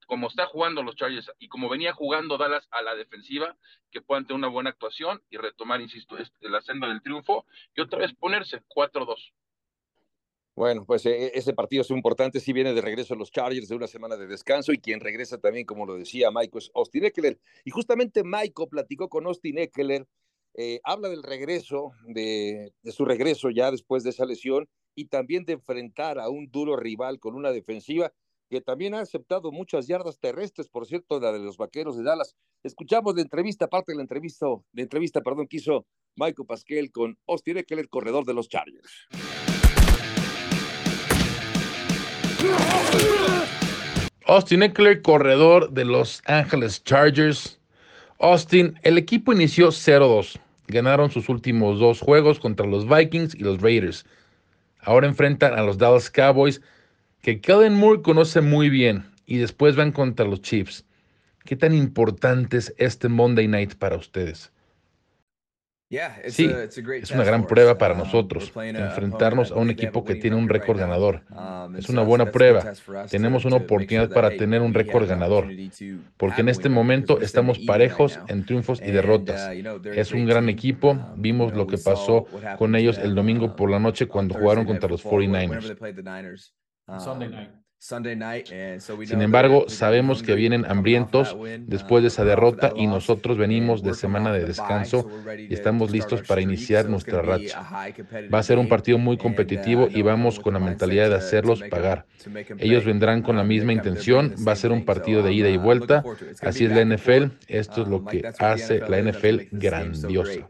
[0.09, 3.57] como está jugando los Chargers y como venía jugando Dallas a la defensiva,
[3.91, 7.45] que puedan tener una buena actuación y retomar, insisto, este, la senda del triunfo
[7.77, 9.35] y otra vez ponerse 4-2.
[10.57, 12.41] Bueno, pues eh, ese partido es importante.
[12.41, 15.67] Si viene de regreso los Chargers de una semana de descanso y quien regresa también,
[15.67, 17.39] como lo decía Michael, es Austin Eckler.
[17.65, 20.07] Y justamente Michael platicó con Austin Eckler,
[20.55, 25.45] eh, habla del regreso, de, de su regreso ya después de esa lesión y también
[25.45, 28.11] de enfrentar a un duro rival con una defensiva
[28.49, 32.35] que también ha aceptado muchas yardas terrestres, por cierto, la de los vaqueros de Dallas.
[32.63, 37.19] Escuchamos la entrevista, parte de la entrevista, de entrevista, perdón, que hizo Michael Pasquel con
[37.27, 39.09] Austin Eckler, corredor de los Chargers.
[44.27, 47.59] Austin Eckler, corredor de Los Angeles Chargers.
[48.19, 50.39] Austin, el equipo inició 0-2.
[50.67, 54.05] Ganaron sus últimos dos juegos contra los Vikings y los Raiders.
[54.81, 56.61] Ahora enfrentan a los Dallas Cowboys,
[57.23, 60.85] que Kellen Moore conoce muy bien, y después van contra los Chiefs.
[61.45, 64.51] ¿Qué tan importante es este Monday Night para ustedes?
[66.29, 66.51] Sí,
[67.01, 70.79] es una gran prueba para um, nosotros enfrentarnos a un equipo que tiene un récord
[70.79, 71.23] ganador.
[71.31, 72.73] Um, es una buena prueba.
[73.11, 75.49] Tenemos una oportunidad para tener un récord ganador,
[76.19, 79.51] porque en este momento estamos parejos en triunfos y derrotas.
[79.57, 80.91] Uh, es un gran equipo.
[80.91, 82.27] Um, Vimos lo que pasó
[82.59, 86.53] con ellos el domingo por la noche cuando jugaron contra los 49ers.
[87.81, 94.33] Sin embargo, sabemos que vienen hambrientos después de esa derrota y nosotros venimos de semana
[94.33, 97.63] de descanso y estamos listos para iniciar nuestra racha.
[98.35, 102.05] Va a ser un partido muy competitivo y vamos con la mentalidad de hacerlos pagar.
[102.59, 106.03] Ellos vendrán con la misma intención, va a ser un partido de ida y vuelta,
[106.43, 110.49] así es la NFL, esto es lo que hace la NFL grandiosa.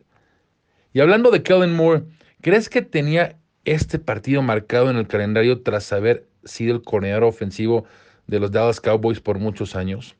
[0.94, 2.04] Y hablando de Kellen Moore,
[2.40, 7.84] ¿crees que tenía este partido marcado en el calendario tras haber sido el coordinador ofensivo
[8.26, 10.16] de los Dallas Cowboys por muchos años?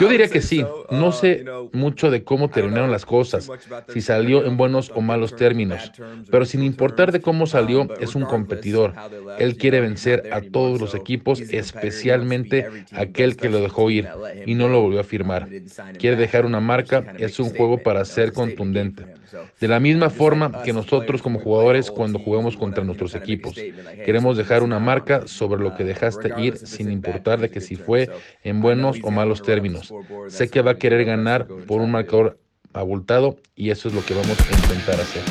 [0.00, 0.64] Yo diría que sí.
[0.90, 3.50] No uh, sé mucho de cómo terminaron las cosas,
[3.88, 5.92] si salió en buenos o malos términos,
[6.30, 8.94] pero sin importar de cómo salió, um, es un competidor.
[9.38, 14.08] Él quiere vencer a todos los equipos, especialmente aquel que lo dejó ir
[14.46, 15.48] y no lo volvió a firmar.
[15.98, 19.04] Quiere dejar una marca, es un juego para ser contundente.
[19.60, 23.54] De la misma forma que nosotros como jugadores cuando jugamos contra nuestros equipos,
[24.04, 27.74] queremos dejar una marca sobre lo que uh, dejaste ir sin importar de que si
[27.74, 28.08] fue
[28.44, 29.55] en buenos o malos términos.
[30.28, 32.38] Sé que va a querer ganar por un marcador
[32.72, 35.22] abultado y eso es lo que vamos a intentar hacer.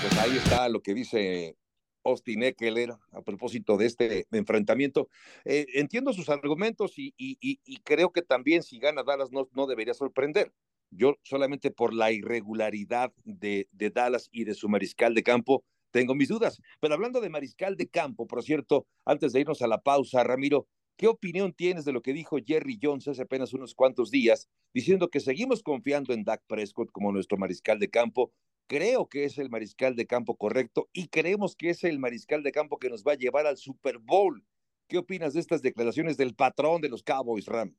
[0.00, 1.56] Pues ahí está lo que dice
[2.04, 5.08] Austin Eckler a propósito de este enfrentamiento.
[5.44, 10.52] Eh, entiendo sus argumentos y, creo que también si gana Dallas no, no debería sorprender.
[10.90, 16.14] Yo solamente por la irregularidad de, de Dallas y de su mariscal de campo tengo
[16.14, 16.60] mis dudas.
[16.80, 20.66] Pero hablando de mariscal de campo, por cierto, antes de irnos a la pausa, Ramiro,
[21.00, 25.08] ¿Qué opinión tienes de lo que dijo Jerry Jones hace apenas unos cuantos días, diciendo
[25.08, 28.34] que seguimos confiando en Dak Prescott como nuestro mariscal de campo?
[28.66, 32.52] Creo que es el mariscal de campo correcto y creemos que es el mariscal de
[32.52, 34.44] campo que nos va a llevar al Super Bowl.
[34.88, 37.74] ¿Qué opinas de estas declaraciones del patrón de los Cowboys, Ram?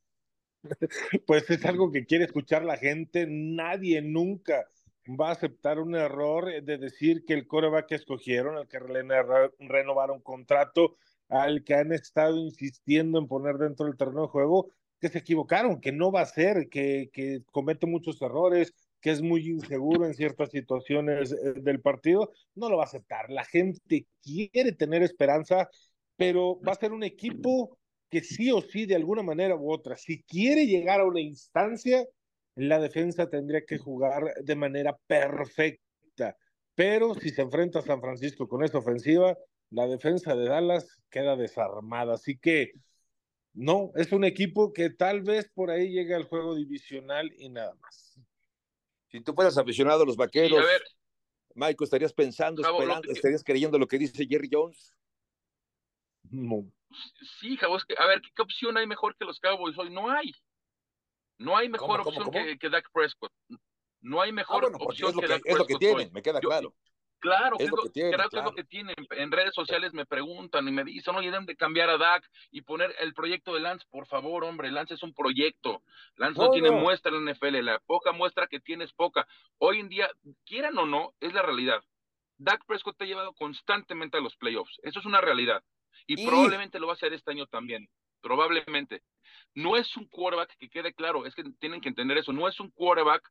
[1.27, 3.27] Pues es algo que quiere escuchar la gente.
[3.29, 4.67] Nadie nunca
[5.07, 10.21] va a aceptar un error de decir que el coreback que escogieron, el que renovaron
[10.21, 10.97] contrato,
[11.31, 15.81] al que han estado insistiendo en poner dentro del terreno de juego, que se equivocaron,
[15.81, 20.13] que no va a ser, que, que comete muchos errores, que es muy inseguro en
[20.13, 23.31] ciertas situaciones eh, del partido, no lo va a aceptar.
[23.31, 25.69] La gente quiere tener esperanza,
[26.17, 29.95] pero va a ser un equipo que sí o sí, de alguna manera u otra,
[29.95, 32.05] si quiere llegar a una instancia,
[32.55, 36.35] la defensa tendría que jugar de manera perfecta.
[36.75, 39.37] Pero si se enfrenta a San Francisco con esta ofensiva,
[39.71, 42.13] la defensa de Dallas queda desarmada.
[42.13, 42.73] Así que
[43.53, 47.73] no, es un equipo que tal vez por ahí llegue al juego divisional y nada
[47.81, 48.19] más.
[49.09, 50.83] Si tú fueras aficionado a los vaqueros, a ver,
[51.55, 54.93] Michael, ¿estarías pensando, esperando, estarías creyendo lo que dice Jerry Jones?
[56.29, 56.71] No.
[57.39, 59.89] Sí, Cowboys, a ver, ¿qué, opción hay mejor que los Cowboys hoy?
[59.89, 60.31] No hay.
[61.37, 63.33] No hay mejor opción Que, que Dak Prescott.
[64.01, 65.51] No hay mejor ah, opción que, Dak Prescott.
[65.51, 66.73] Es lo que tienen, me queda claro.
[67.21, 68.29] Claro, es, lo, que tienen, claro.
[68.31, 68.95] es lo que tienen.
[69.11, 72.61] En redes sociales me preguntan y me dicen, oye, deben de cambiar a Dak y
[72.61, 73.85] poner el proyecto de Lance.
[73.91, 75.83] Por favor, hombre, Lance es un proyecto.
[76.15, 77.63] Lance no, tiene muestra en la NFL.
[77.63, 79.27] La poca muestra que tiene es poca.
[79.59, 80.09] Hoy en día,
[80.45, 81.83] quieran o no, es la realidad.
[82.39, 84.79] Dak Prescott te ha llevado constantemente a los playoffs.
[84.81, 85.63] Eso es una realidad.
[86.07, 87.87] Y, probablemente lo va a hacer este año también.
[88.21, 89.03] Probablemente.
[89.53, 92.33] No es un quarterback que quede claro, es que tienen que entender eso.
[92.33, 93.29] No es un quarterback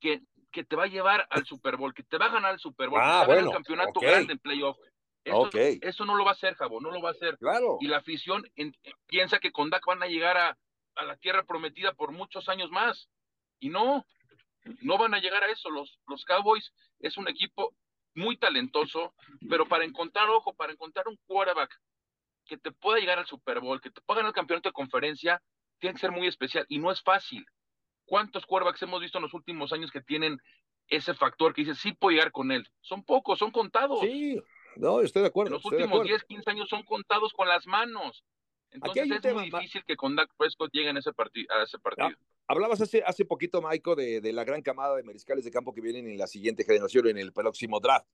[0.00, 0.20] que,
[0.54, 2.88] que te va a llevar al Super Bowl, que te va a ganar el Super
[2.88, 4.78] Bowl, ah, que bueno, el campeonato grande en playoff.
[5.24, 7.36] Eso, eso, no lo va a hacer, Jabo, no lo va a hacer.
[7.38, 7.78] Claro.
[7.80, 8.44] Y la afición
[9.06, 10.56] piensa que con Dak van a llegar a,
[10.94, 13.08] a, la tierra prometida por muchos años más.
[13.58, 14.06] Y no,
[14.82, 15.70] no van a llegar a eso.
[15.70, 17.74] Los, los Cowboys es un equipo
[18.14, 19.12] muy talentoso,
[19.48, 21.80] pero para encontrar, ojo, para encontrar un quarterback
[22.44, 25.42] que te pueda llegar al Super Bowl, que te pueda ganar el campeonato de conferencia,
[25.80, 27.44] tiene que ser muy especial y no es fácil.
[28.04, 30.38] ¿Cuántos quarterbacks hemos visto en los últimos años que tienen
[30.88, 32.68] ese factor que dice, sí puedo llegar con él?
[32.80, 34.00] Son pocos, son contados.
[34.00, 34.40] Sí,
[34.76, 35.48] no, estoy de acuerdo.
[35.48, 38.24] En los últimos 10, 15 años son contados con las manos.
[38.70, 42.10] Entonces es muy difícil que con Dak Prescott lleguen a ese, a ese partido.
[42.48, 45.80] hablabas hace, hace poquito, Maiko, de, de, la gran camada de mariscales de campo que
[45.80, 48.06] vienen en la siguiente generación, en el próximo draft.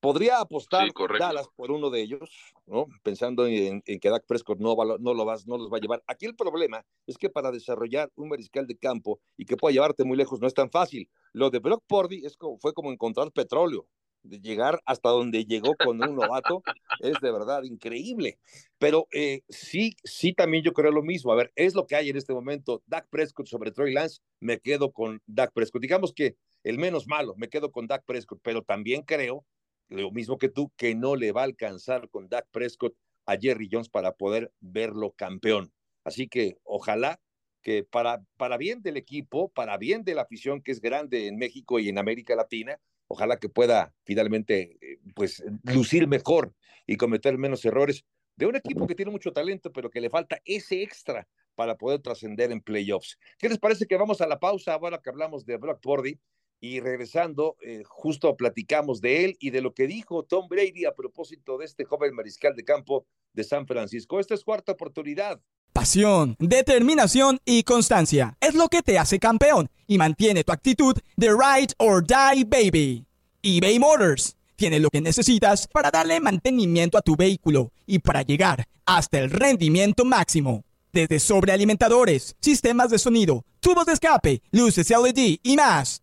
[0.00, 2.30] Podría apostar Dallas por uno de ellos,
[2.66, 2.86] ¿no?
[3.02, 6.04] Pensando en, que Dak Prescott no, no, lo vas, no los va a llevar.
[6.06, 10.04] Aquí el problema es que para desarrollar un mariscal de campo y que pueda llevarte
[10.04, 11.10] muy lejos no es tan fácil.
[11.32, 13.88] Lo de Brock Purdy es como, fue como encontrar petróleo.
[14.22, 16.62] De llegar hasta donde llegó con un novato
[17.00, 18.38] es de verdad increíble.
[18.78, 21.32] Pero eh, sí, sí, también yo creo lo mismo.
[21.32, 22.82] A ver, es lo que hay en este momento.
[22.86, 25.82] Dak Prescott sobre Troy Lance, me quedo con Dak Prescott.
[25.82, 29.44] Digamos que el menos malo, me quedo con Dak Prescott, pero también creo
[29.88, 32.94] lo mismo que tú, que no le va a alcanzar con Dak Prescott
[33.26, 35.72] a Jerry Jones para poder verlo campeón.
[36.04, 37.20] Así que ojalá
[37.62, 41.36] que para, para bien del equipo, para bien de la afición que es grande en
[41.36, 46.54] México y en América Latina, ojalá que pueda finalmente eh, pues lucir mejor
[46.86, 48.04] y cometer menos errores
[48.36, 52.00] de un equipo que tiene mucho talento, pero que le falta ese extra para poder
[52.00, 53.18] trascender en playoffs.
[53.36, 56.18] ¿Qué les parece que vamos a la pausa ahora que hablamos de Brock Purdy?
[56.60, 60.94] Y regresando, eh, justo platicamos de él y de lo que dijo Tom Brady a
[60.94, 64.18] propósito de este joven mariscal de campo de San Francisco.
[64.18, 65.40] Esta es cuarta oportunidad.
[65.72, 71.28] Pasión, determinación y constancia es lo que te hace campeón y mantiene tu actitud de
[71.28, 73.06] ride or die baby.
[73.42, 78.66] eBay Motors tiene lo que necesitas para darle mantenimiento a tu vehículo y para llegar
[78.86, 80.64] hasta el rendimiento máximo.
[80.92, 86.02] Desde sobrealimentadores, sistemas de sonido, tubos de escape, luces LED y más.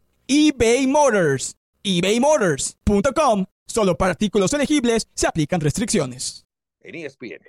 [0.33, 1.57] eBay Motors.
[1.83, 3.45] ebaymotors.com.
[3.67, 6.45] Solo para artículos elegibles se aplican restricciones.
[6.79, 7.41] En ESPN.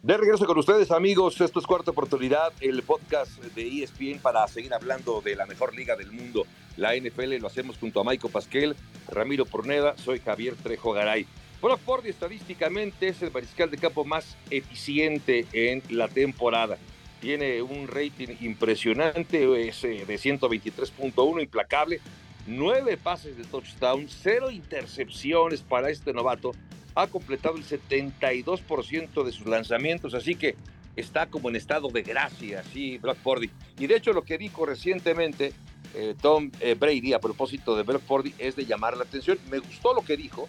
[0.00, 1.38] De regreso con ustedes, amigos.
[1.42, 5.94] Esto es Cuarta Oportunidad, el podcast de ESPN para seguir hablando de la mejor liga
[5.94, 6.46] del mundo,
[6.78, 7.36] la NFL.
[7.36, 8.76] Lo hacemos junto a Maico Pasquel,
[9.08, 11.26] Ramiro Porneda, soy Javier Trejo Garay.
[11.60, 16.78] Brock Purdy estadísticamente es el mariscal de campo más eficiente en la temporada
[17.20, 22.00] tiene un rating impresionante, es eh, de 123.1, implacable,
[22.46, 26.52] nueve pases de touchdown, cero intercepciones para este novato,
[26.94, 30.56] ha completado el 72% de sus lanzamientos, así que
[30.96, 33.50] está como en estado de gracia, sí, Brock Purdy.
[33.78, 35.52] Y de hecho lo que dijo recientemente
[35.94, 39.38] eh, Tom eh, Brady a propósito de Brock Purdy es de llamar la atención.
[39.50, 40.48] Me gustó lo que dijo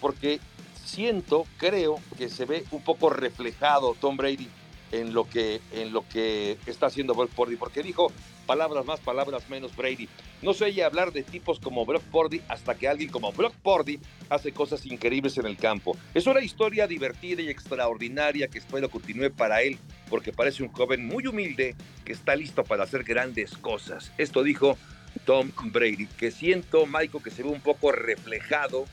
[0.00, 0.40] porque
[0.84, 4.48] siento, creo que se ve un poco reflejado Tom Brady
[4.92, 8.12] en lo que, en lo que está haciendo Brock Purdy, porque dijo
[8.46, 10.08] palabras más, palabras menos Brady.
[10.42, 13.98] No se oye hablar de tipos como Brock Purdy hasta que alguien como Brock Purdy
[14.28, 15.96] hace cosas increíbles en el campo.
[16.14, 21.06] Es una historia divertida y extraordinaria que espero continúe para él, porque parece un joven
[21.06, 24.12] muy humilde que está listo para hacer grandes cosas.
[24.16, 24.78] Esto dijo
[25.24, 28.84] Tom Brady, que siento, Michael, que se ve un poco reflejado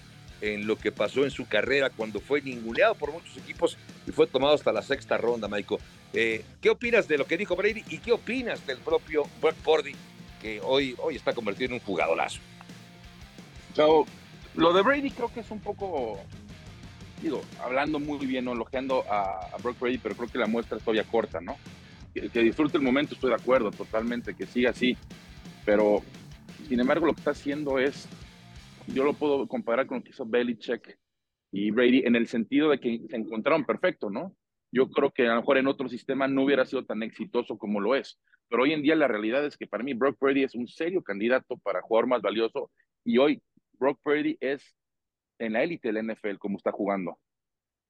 [0.44, 4.28] en lo que pasó en su carrera cuando fue ninguneado por muchos equipos y fue
[4.28, 5.80] tomado hasta la sexta ronda, Michael.
[6.12, 9.96] Eh, ¿Qué opinas de lo que dijo Brady y qué opinas del propio Brock Purdy,
[10.42, 12.42] que hoy, hoy está convertido en un jugadorazo?
[14.56, 16.20] lo de Brady creo que es un poco,
[17.22, 21.06] digo, hablando muy bien, elogiando a, Brock Brady, pero creo que la muestra es todavía
[21.06, 21.56] corta, ¿no?
[22.14, 24.96] Que, que disfrute el momento, estoy de acuerdo totalmente, que siga así,
[25.66, 26.04] pero
[26.68, 28.08] sin embargo lo que está haciendo es
[28.88, 30.98] yo lo puedo comparar con lo que hizo Belichick
[31.52, 34.36] y Brady en el sentido de que se encontraron perfecto, ¿no?
[34.72, 37.80] Yo creo que a lo mejor en otro sistema no hubiera sido tan exitoso como
[37.80, 38.20] lo es.
[38.50, 41.04] Pero hoy en día la realidad es que para mí Brock Brady es un serio
[41.04, 42.72] candidato para jugador más valioso
[43.06, 43.42] y hoy
[43.74, 44.76] Brock Brady es
[45.40, 47.20] en la élite del NFL como está jugando.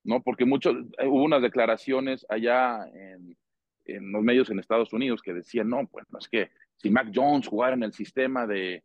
[0.05, 0.21] ¿No?
[0.21, 3.37] Porque muchos, eh, hubo unas declaraciones allá en,
[3.85, 7.47] en los medios en Estados Unidos que decían, no, pues es que si Mac Jones
[7.47, 8.83] jugara en el sistema de,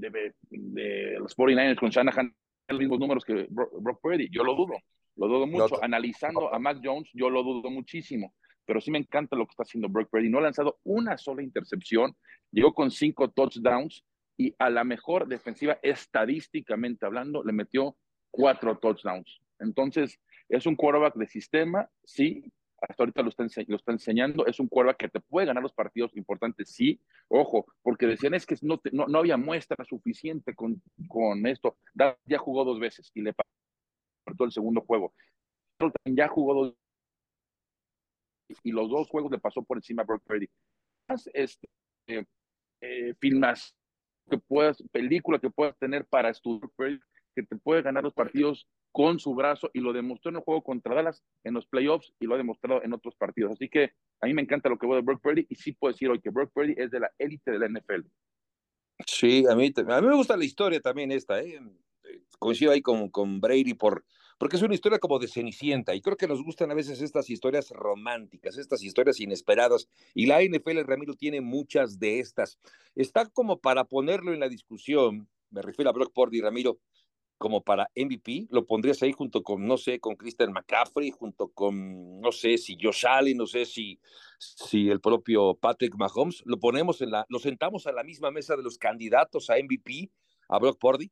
[0.00, 2.34] de, los 49ers con Shanahan
[2.68, 4.28] los mismos números que Brock Purdy.
[4.30, 4.74] Yo lo dudo,
[5.16, 5.82] lo dudo mucho.
[5.82, 8.32] Analizando a Mac Jones, yo lo dudo muchísimo.
[8.64, 10.28] Pero sí me encanta lo que está haciendo Brock Purdy.
[10.28, 12.14] No ha lanzado una sola intercepción,
[12.52, 14.04] llegó con cinco touchdowns
[14.36, 17.96] y a la mejor defensiva, estadísticamente hablando, le metió
[18.30, 19.40] cuatro touchdowns.
[19.58, 22.44] Entonces, es un quarterback de sistema, sí,
[22.80, 25.72] hasta ahorita lo está, lo está enseñando, es un quarterback que te puede ganar los
[25.72, 31.46] partidos importantes, sí, ojo, porque decían es que no, no, había muestra suficiente con, con
[31.46, 31.76] esto,
[32.24, 35.12] ya jugó dos veces y le pasó el segundo juego,
[36.04, 36.74] ya jugó dos
[38.64, 40.48] y los dos juegos le pasó por encima a Brock Purdy.
[41.32, 41.68] Este,
[42.06, 42.24] eh,
[42.80, 43.74] eh, filmas
[44.28, 46.70] que puedas, película que puedas tener para estudiar
[47.34, 50.62] que te puede ganar los partidos con su brazo y lo demostró en el juego
[50.62, 53.52] contra Dallas en los playoffs y lo ha demostrado en otros partidos.
[53.52, 55.92] Así que a mí me encanta lo que veo de Brock Purdy y sí puedo
[55.92, 58.06] decir hoy que Brock Purdy es de la élite de la NFL.
[59.06, 61.60] Sí, a mí, a mí me gusta la historia también esta, ¿eh?
[62.38, 64.04] coincido ahí con, con Brady por,
[64.38, 67.28] porque es una historia como de Cenicienta y creo que nos gustan a veces estas
[67.30, 72.58] historias románticas, estas historias inesperadas y la NFL, Ramiro, tiene muchas de estas.
[72.94, 76.78] Está como para ponerlo en la discusión, me refiero a Brock Purdy, Ramiro,
[77.40, 82.20] como para MVP, lo pondrías ahí junto con, no sé, con Christian McCaffrey, junto con,
[82.20, 83.98] no sé, si Josh Allen, no sé si,
[84.38, 88.56] si el propio Patrick Mahomes, lo ponemos en la, lo sentamos a la misma mesa
[88.56, 90.10] de los candidatos a MVP,
[90.50, 91.10] a Brock Purdy.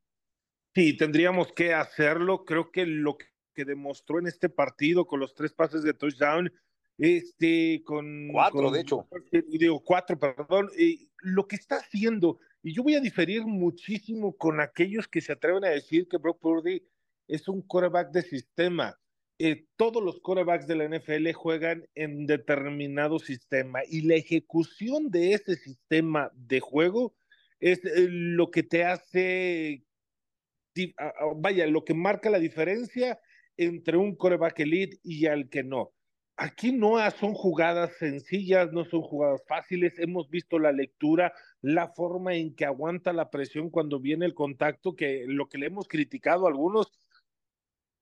[0.74, 2.44] Sí, tendríamos que hacerlo.
[2.44, 6.52] Creo que lo que demostró en este partido con los tres pases de touchdown,
[6.98, 8.28] este, con...
[8.30, 9.08] Cuatro, de hecho.
[9.46, 10.68] Digo, cuatro, perdón.
[10.78, 15.32] y lo que está haciendo y yo voy a diferir muchísimo con aquellos que se
[15.32, 16.82] atreven a decir que Brock Purdy
[17.28, 18.98] es un quarterback de sistema.
[19.38, 25.32] Eh, todos los quarterbacks de la NFL juegan en determinado sistema y la ejecución de
[25.32, 27.14] ese sistema de juego
[27.60, 29.84] es eh, lo que te hace,
[31.36, 33.20] vaya, lo que marca la diferencia
[33.56, 35.92] entre un quarterback elite y al que no.
[36.36, 39.98] Aquí no son jugadas sencillas, no son jugadas fáciles.
[39.98, 44.94] Hemos visto la lectura, la forma en que aguanta la presión cuando viene el contacto,
[44.94, 46.92] que lo que le hemos criticado algunos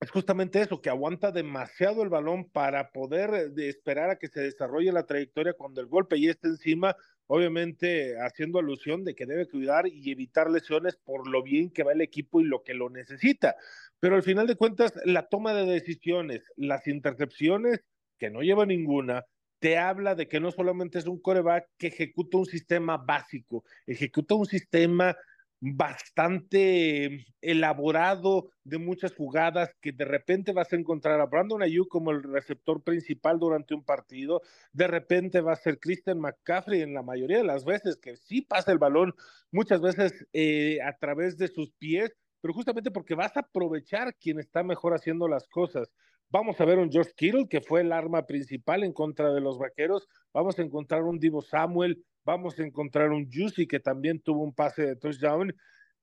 [0.01, 4.41] es justamente eso, que aguanta demasiado el balón para poder eh, esperar a que se
[4.41, 6.95] desarrolle la trayectoria cuando el golpe ya está encima,
[7.27, 11.93] obviamente haciendo alusión de que debe cuidar y evitar lesiones por lo bien que va
[11.93, 13.57] el equipo y lo que lo necesita.
[13.99, 17.81] Pero al final de cuentas, la toma de decisiones, las intercepciones,
[18.19, 19.25] que no lleva ninguna,
[19.67, 24.37] te habla de que no solamente es un coreback que ejecuta un sistema básico, ejecuta
[24.37, 25.17] un sistema
[25.59, 32.13] bastante elaborado de muchas jugadas que de repente vas a encontrar a Brandon Ayuk como
[32.13, 34.41] el receptor principal durante un partido,
[34.73, 38.43] de repente va a ser Christian McCaffrey en la mayoría de las veces que sí
[38.43, 39.15] pasa el balón,
[39.51, 44.39] muchas veces eh, a través de sus pies, pero justamente porque vas a aprovechar quien
[44.39, 45.91] está mejor haciendo las cosas.
[46.29, 49.59] Vamos a ver un George Kittle, que fue el arma principal en contra de los
[49.59, 50.09] vaqueros.
[50.33, 52.05] Vamos a encontrar un Divo Samuel.
[52.25, 55.55] Vamos a encontrar un Juicy, que también tuvo un pase de touchdown.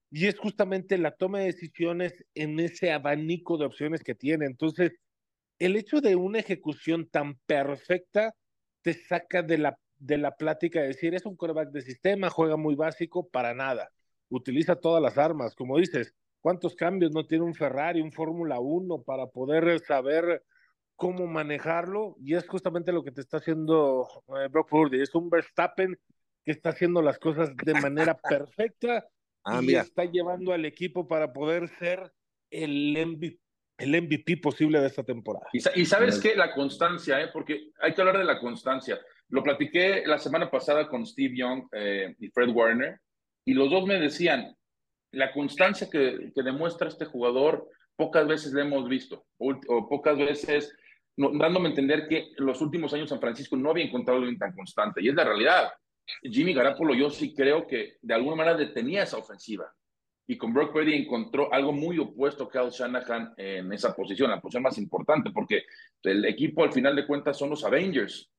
[0.10, 4.46] Y es justamente la toma de decisiones en ese abanico de opciones que tiene.
[4.46, 4.94] Entonces,
[5.60, 8.34] el hecho de una ejecución tan perfecta
[8.82, 12.56] te saca de la, de la plática de decir, es un quarterback de sistema, juega
[12.56, 13.92] muy básico, para nada.
[14.30, 15.56] Utiliza todas las armas.
[15.56, 16.14] Como dices,
[16.44, 20.44] ¿Cuántos cambios no tiene un Ferrari, un Fórmula 1 para poder saber
[20.98, 25.02] cómo manejarlo y es justamente lo que te está haciendo eh, Brock Purdy.
[25.02, 25.98] Es un Verstappen
[26.44, 29.08] que está haciendo las cosas de manera perfecta
[29.46, 32.12] ah, y está llevando al equipo para poder ser
[32.52, 33.40] el MVP,
[33.78, 35.48] el MVP posible de esta temporada.
[35.54, 37.30] Y, sabes qué, la constancia, ¿eh?
[37.32, 39.00] porque hay que hablar de la constancia.
[39.30, 43.00] Lo platiqué la semana pasada con Steve Young eh, y Fred Warner,
[43.46, 44.56] y los dos me decían,
[45.14, 50.76] la constancia que, que demuestra este jugador, pocas veces le hemos visto, o, pocas veces,
[51.16, 55.02] dándome a entender que los últimos años San Francisco no había encontrado alguien tan constante,
[55.02, 55.72] y es la realidad.
[56.22, 59.72] Jimmy Garapolo, yo sí creo que de alguna manera detenía esa ofensiva.
[60.26, 64.40] Y con Brock Purdy encontró algo muy opuesto a Kyle Shanahan en esa posición, la
[64.42, 65.64] posición más importante, porque
[66.04, 68.30] el equipo al final de cuentas son los Avengers.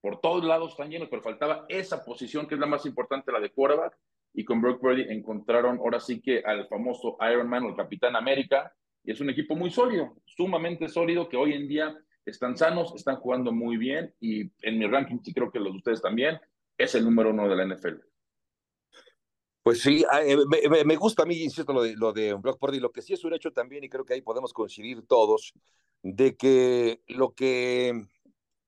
[0.00, 3.40] Por todos lados están llenos, pero faltaba esa posición que es la más importante, la
[3.40, 3.96] de quarterback.
[4.34, 8.16] Y con Brock Purdy encontraron ahora sí que al famoso Iron Man o el Capitán
[8.16, 8.74] América.
[9.04, 13.16] Y es un equipo muy sólido, sumamente sólido, que hoy en día están sanos, están
[13.16, 14.12] jugando muy bien.
[14.20, 16.40] Y en mi ranking, sí creo que los de ustedes también,
[16.76, 18.00] es el número uno de la NFL.
[19.62, 20.36] Pues sí, ah, eh,
[20.84, 22.80] me, gusta a mí, insisto, lo de, lo de Brock Purdy.
[22.80, 25.54] Lo que sí es un hecho también, y creo que ahí podemos coincidir todos,
[26.02, 28.04] de que lo que,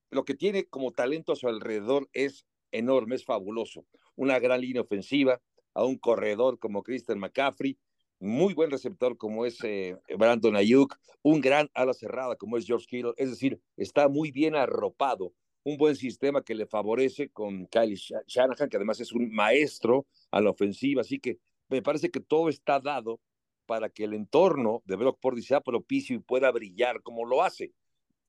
[0.09, 3.85] lo que tiene como talento a su alrededor es enorme, es fabuloso.
[4.15, 5.39] Una gran línea ofensiva,
[5.77, 7.77] a un corredor como Christian McCaffrey,
[8.19, 12.87] muy buen receptor como es eh, Brandon Ayuk, un gran ala cerrada como es George
[12.89, 17.95] Kittle, es decir, está muy bien arropado un buen sistema que le favorece con Kyle
[17.95, 21.37] Shanahan, que además es un maestro a la ofensiva, así que
[21.69, 23.19] me parece que todo está dado
[23.67, 27.73] para que el entorno de Brock Purdy sea propicio y pueda brillar como lo hace.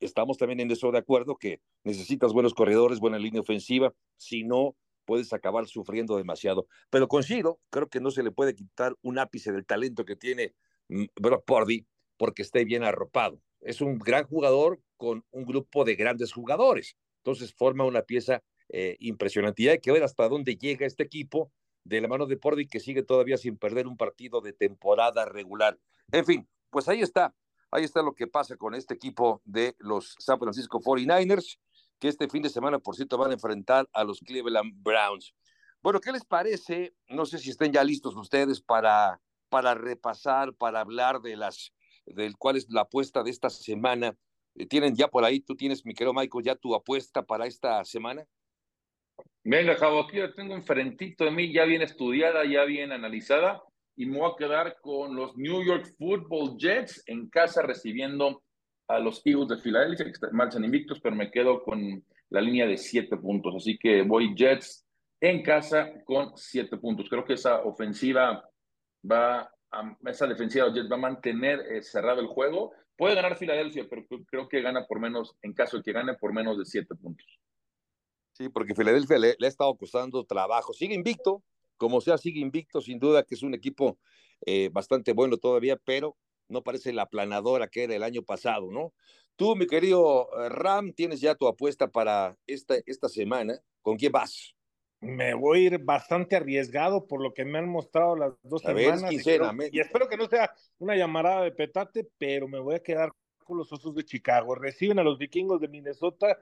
[0.01, 4.77] Estamos también en eso de acuerdo que necesitas buenos corredores, buena línea ofensiva, si no
[5.09, 6.67] puedes acabar sufriendo demasiado.
[6.91, 10.55] Pero coincido, creo que no se le puede quitar un ápice del talento que tiene
[10.89, 11.87] mm, Brock Purdy
[12.19, 13.41] porque esté bien arropado.
[13.63, 16.99] Es un gran jugador con un grupo de grandes jugadores.
[17.25, 19.63] Entonces forma una pieza eh, impresionante.
[19.63, 21.51] Y hay que ver hasta dónde llega este equipo
[21.85, 25.79] de la mano de Pordy, que sigue todavía sin perder un partido de temporada regular.
[26.13, 27.35] En fin, pues ahí está.
[27.71, 31.59] Ahí está lo que pasa con este equipo de los San Francisco 49ers,
[31.99, 35.35] que este fin de semana, por cierto, van a enfrentar a los Cleveland Browns.
[35.83, 36.95] Bueno, ¿qué les parece?
[37.09, 41.73] No sé si estén ya listos ustedes para, para repasar, para hablar de las,
[42.07, 44.17] del cuál es la apuesta de esta semana
[44.59, 47.85] eh, ¿Tienen ya por ahí, tú tienes, mi querido Michael, ya tu apuesta para esta
[47.85, 48.25] semana?
[49.45, 53.63] Venga, Javo, aquí la tengo enfrentito de mí, ya bien estudiada, ya bien analizada,
[53.97, 58.43] y me voy a quedar con los New York Football Jets en casa recibiendo
[58.89, 62.77] a los Eagles de Filadelfia, que marchan invictos, pero me quedo con la línea de
[62.77, 63.55] siete puntos.
[63.55, 64.87] Así que voy Jets
[65.21, 67.09] en casa con siete puntos.
[67.09, 68.49] Creo que esa ofensiva
[69.09, 73.37] va a, esa defensiva de Jets va a mantener eh, cerrado el juego Puede ganar
[73.37, 76.65] Filadelfia, pero creo que gana por menos, en caso de que gane por menos de
[76.65, 77.25] siete puntos.
[78.33, 80.73] Sí, porque Filadelfia le, ha estado costando trabajo.
[80.73, 81.45] Sigue invicto,
[81.77, 84.01] como sea, sigue invicto, sin duda que es un equipo
[84.45, 86.17] eh, bastante bueno todavía, pero
[86.49, 88.93] no parece la planadora que era el año pasado, ¿no?
[89.37, 93.61] Tú, mi querido eh, Ram, tienes ya tu apuesta para esta, esta semana.
[93.83, 94.55] ¿Con quién vas?
[95.01, 99.13] me voy a ir bastante arriesgado por lo que me han mostrado las dos semanas.
[99.13, 103.13] y, espero que no sea una llamada de petate, pero me voy a quedar
[103.45, 104.55] con los Osos de Chicago.
[104.55, 106.39] Reciben a los vikingos de Minnesota,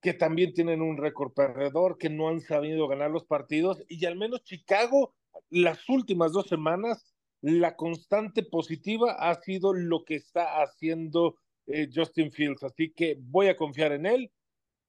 [0.00, 4.16] que también tienen un récord perdedor, que no han sabido ganar los partidos, y al
[4.16, 5.14] menos Chicago,
[5.50, 11.36] las últimas dos semanas, la constante positiva ha sido lo que está haciendo
[11.66, 12.62] eh, Justin Fields.
[12.62, 14.30] Así que voy a confiar en él,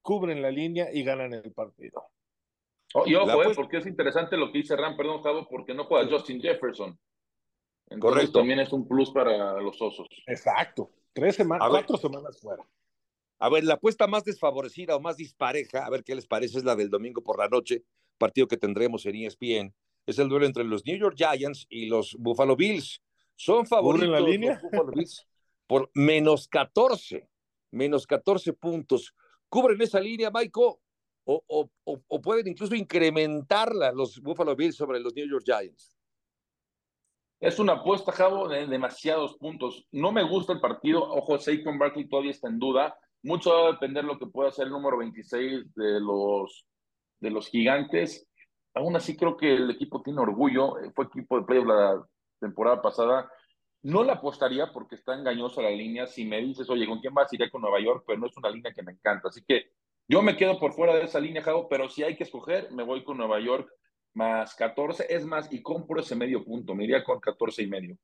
[0.02, 2.06] cubren la línea y ganan el partido.
[2.94, 5.84] Oh, y ojo, eh, porque es interesante lo que dice Ram, perdón, Javo, porque no
[5.84, 6.98] juega Justin Jefferson.
[7.88, 8.38] Entonces, Correcto.
[8.38, 10.08] También es un plus para los osos.
[10.26, 10.90] Exacto.
[11.12, 12.64] Tres semanas, cuatro semanas fuera.
[13.38, 16.64] A ver, la apuesta más desfavorecida o más dispareja, a ver qué les parece, es
[16.64, 17.84] la del domingo por la noche,
[18.18, 19.74] partido que tendremos en ESPN.
[20.06, 23.02] Es el duelo entre los New York Giants y los Buffalo Bills.
[23.36, 24.54] Son favoritos la línea?
[24.54, 25.26] los Buffalo Bills
[25.66, 27.28] por menos 14,
[27.70, 29.14] menos 14 puntos.
[29.48, 30.74] ¿Cubren esa línea, Michael?
[31.24, 35.96] o, o, pueden incluso incrementarla los Buffalo Bills sobre los New York Giants.
[37.38, 39.86] Es una apuesta, Javo, de demasiados puntos.
[39.92, 41.02] No me gusta el partido.
[41.02, 42.98] Ojo, Saquon Barkley todavía está en duda.
[43.22, 46.66] Mucho va a depender lo que pueda hacer el número 26 de los,
[47.20, 48.26] de los gigantes.
[48.74, 50.76] Aún así, creo que el equipo tiene orgullo.
[50.94, 52.06] Fue equipo de playoff la
[52.38, 53.30] temporada pasada.
[53.82, 56.06] No la apostaría porque está engañosa la línea.
[56.06, 57.32] Si me dices, oye, ¿con quién vas?
[57.32, 59.28] Iré con Nueva York, pero no es una línea que me encanta.
[59.28, 59.72] Así que
[60.06, 62.82] yo me quedo por fuera de esa línea, Javo, pero si hay que escoger, me
[62.82, 63.70] voy con Nueva York
[64.14, 65.06] más 14.
[65.08, 66.74] Es más, y compro ese medio punto.
[66.74, 67.96] Me iría con 14 y medio.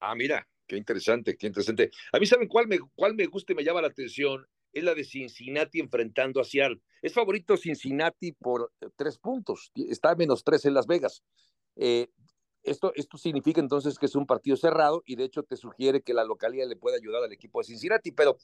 [0.00, 1.90] Ah, mira, Qué interesante, qué interesante.
[2.12, 4.44] A mí, ¿saben cuál me, cuál me gusta y me llama la atención?
[4.76, 6.82] Es la de Cincinnati enfrentando a Seattle.
[7.00, 9.72] Es favorito Cincinnati por eh, tres puntos.
[9.74, 11.22] Está a menos tres en Las Vegas.
[11.76, 12.08] Eh,
[12.62, 16.12] esto, esto significa entonces que es un partido cerrado y de hecho te sugiere que
[16.12, 18.36] la localidad le puede ayudar al equipo de Cincinnati, pero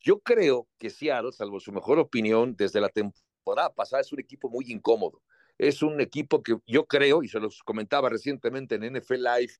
[0.00, 4.48] yo creo que Seattle, salvo su mejor opinión, desde la temporada pasada es un equipo
[4.48, 5.20] muy incómodo.
[5.58, 9.52] Es un equipo que yo creo, y se los comentaba recientemente en NFL Live,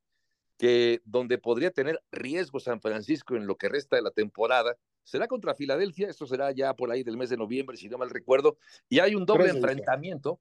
[0.56, 5.28] que donde podría tener riesgo San Francisco en lo que resta de la temporada será
[5.28, 8.58] contra Filadelfia, esto será ya por ahí del mes de noviembre, si no mal recuerdo,
[8.88, 10.40] y hay un doble enfrentamiento.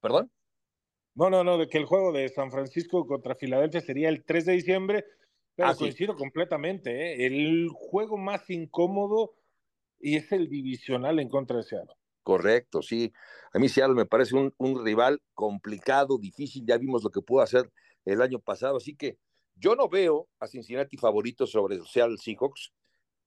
[0.00, 0.30] ¿Perdón?
[1.14, 4.44] No, no, no, de que el juego de San Francisco contra Filadelfia sería el 3
[4.44, 5.04] de diciembre,
[5.54, 7.26] pero ah, coincido completamente, ¿eh?
[7.26, 9.34] el juego más incómodo
[9.98, 11.94] y es el divisional en contra de Seattle.
[12.22, 13.10] Correcto, sí.
[13.54, 17.40] A mí Seattle me parece un, un rival complicado, difícil, ya vimos lo que pudo
[17.40, 17.72] hacer
[18.04, 19.18] el año pasado, así que
[19.56, 22.72] yo no veo a Cincinnati favorito sobre Seattle Seahawks.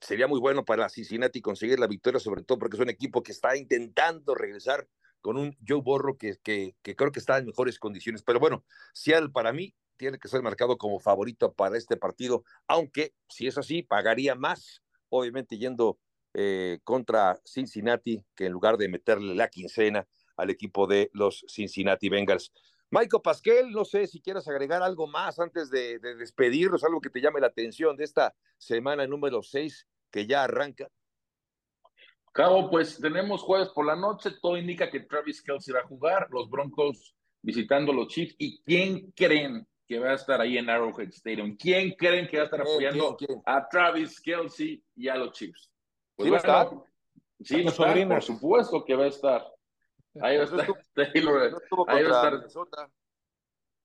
[0.02, 3.32] Sería muy bueno para Cincinnati conseguir la victoria, sobre todo porque es un equipo que
[3.32, 4.88] está intentando regresar
[5.22, 8.24] con un Joe Borro que, que, creo que está en mejores condiciones.
[8.24, 13.14] Pero bueno, Seattle para mí tiene que ser marcado como favorito para este partido, aunque
[13.30, 16.00] si es así, pagaría más, obviamente yendo
[16.34, 22.10] eh, contra Cincinnati, que en lugar de meterle la quincena al equipo de los Cincinnati
[22.10, 22.52] Bengals.
[22.92, 27.10] Michael Pasquel, no sé si quieres agregar algo más antes de, de despedirnos, algo que
[27.10, 30.90] te llame la atención de esta semana número 6 que ya arranca.
[32.34, 36.28] Cabo, pues tenemos jueves por la noche, todo indica que Travis Kelsey va a jugar,
[36.32, 38.36] los Broncos visitando los Chiefs.
[38.38, 41.58] ¿Y quién creen que va a estar ahí en Arrowhead Stadium?
[41.58, 45.72] ¿Quién creen que va a estar apoyando a Travis Kelsey y a los Chiefs?
[46.16, 46.70] Pues ¿Sí va a estar?
[47.42, 49.46] Sí, por supuesto que va a estar.
[50.20, 50.68] Ahí va a estar
[51.14, 51.62] Taylor.
[51.88, 52.90] ahí va a estar.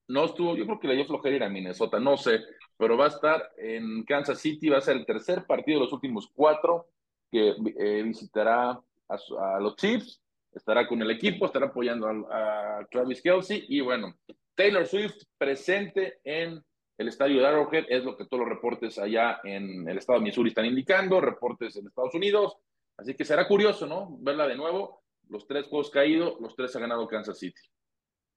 [0.09, 2.39] No estuvo, yo creo que le dio flojera ir a Minnesota, no sé,
[2.77, 5.93] pero va a estar en Kansas City, va a ser el tercer partido de los
[5.93, 6.87] últimos cuatro
[7.29, 10.21] que eh, visitará a, los Chiefs,
[10.53, 14.15] estará con el equipo, estará apoyando a, Travis Kelsey y bueno,
[14.55, 16.63] Taylor Swift presente en
[16.97, 20.23] el estadio de Arrowhead, es lo que todos los reportes allá en el estado de
[20.23, 22.57] Missouri están indicando, reportes en Estados Unidos,
[22.95, 24.17] así que será curioso, ¿no?
[24.21, 27.61] Verla de nuevo, los tres juegos caídos, los tres ha ganado Kansas City.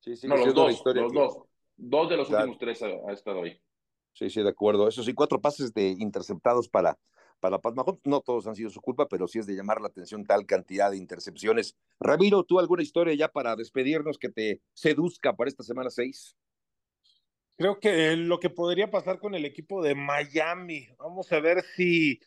[0.01, 1.38] Sí, sí, no, los dos, los dos,
[1.76, 3.61] dos de los últimos tres ha, ha estado ahí.
[4.12, 4.88] Sí, sí, de acuerdo.
[4.88, 6.99] Eso sí, cuatro pases de interceptados para
[7.41, 7.74] para Pat
[8.05, 10.91] No todos han sido su culpa, pero sí es de llamar la atención tal cantidad
[10.91, 11.76] de intercepciones.
[11.99, 16.36] Ramiro, ¿tú alguna historia ya para despedirnos que te seduzca para esta semana 6?
[17.57, 22.20] Creo que lo que podría pasar con el equipo de Miami, vamos a ver si,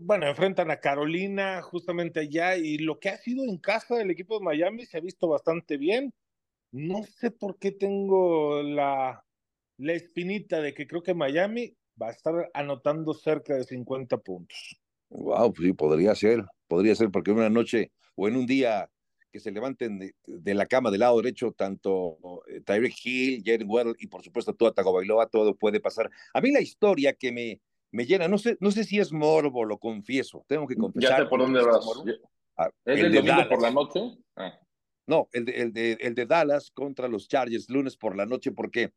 [0.00, 4.38] bueno, enfrentan a Carolina justamente allá y lo que ha sido en casa del equipo
[4.38, 6.12] de Miami se ha visto bastante bien.
[6.70, 9.24] No sé por qué tengo la,
[9.78, 14.80] la espinita de que creo que Miami va a estar anotando cerca de 50 puntos.
[15.10, 18.88] Wow, pues sí, podría ser, podría ser, porque en una noche o en un día
[19.30, 22.18] que se levanten de, la cama del lado derecho tanto
[22.48, 26.10] eh, Tyreek Hill, Jalen Waddle y por supuesto todo Tagovailoa, todo puede pasar.
[26.34, 27.60] A mí la historia que me,
[27.92, 31.10] me llena, no sé, no sé si es morbo, lo confieso, tengo que confesar.
[31.10, 31.86] Ya sé por dónde vas.
[32.56, 34.00] Ah, ¿Es el, domingo por la noche?
[34.36, 34.58] Ah.
[35.06, 38.50] No, el de, el, de, el de Dallas contra los Chargers, lunes por la noche,
[38.52, 38.92] porque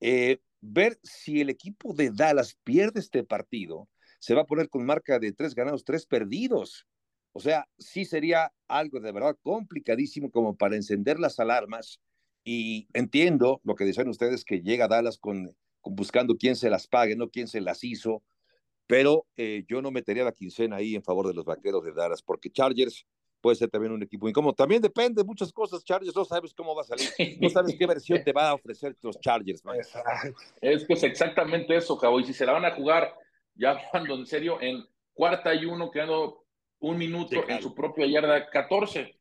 [0.00, 3.88] eh, ver si el equipo de Dallas pierde este partido,
[4.18, 6.86] se va a poner con marca de tres ganados, tres perdidos.
[7.32, 12.00] O sea, sí sería algo de verdad complicadísimo como para encender las alarmas.
[12.42, 15.54] Y entiendo lo que dicen ustedes, que llega Dallas con,
[15.84, 18.22] buscando quién se las pague, no quién se las hizo,
[18.86, 22.22] pero eh, yo no metería la quincena ahí en favor de los vaqueros de Dallas,
[22.22, 23.06] porque Chargers
[23.40, 24.52] puede ser también un equipo incómodo.
[24.52, 27.08] También depende de muchas cosas, Chargers, no sabes cómo va a salir,
[27.40, 29.62] no sabes qué versión te va a ofrecer los Chargers.
[30.60, 33.14] Es que es exactamente eso, Cabo, y si se la van a jugar,
[33.54, 36.44] ya cuando en serio, en cuarta y uno, quedando
[36.80, 39.16] un minuto en su propia yarda 14.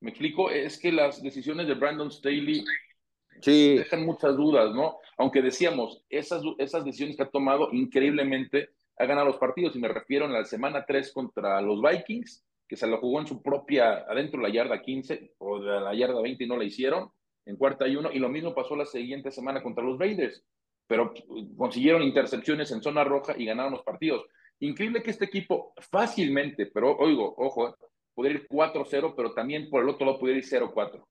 [0.00, 2.64] Me explico, es que las decisiones de Brandon Staley
[3.40, 3.78] sí.
[3.78, 4.98] dejan muchas dudas, ¿no?
[5.16, 9.88] Aunque decíamos, esas, esas decisiones que ha tomado increíblemente ha ganado los partidos, y me
[9.88, 14.04] refiero a la semana 3 contra los Vikings, que se lo jugó en su propia,
[14.08, 17.10] adentro de la yarda 15 o de la yarda 20 y no la hicieron,
[17.46, 20.44] en cuarta y uno, y lo mismo pasó la siguiente semana contra los Raiders,
[20.86, 21.12] pero
[21.56, 24.26] consiguieron intercepciones en zona roja y ganaron los partidos.
[24.60, 27.74] Increíble que este equipo fácilmente, pero oigo, ojo, eh,
[28.14, 31.02] pudiera ir 4-0, pero también por el otro lado pudiera ir 0-4.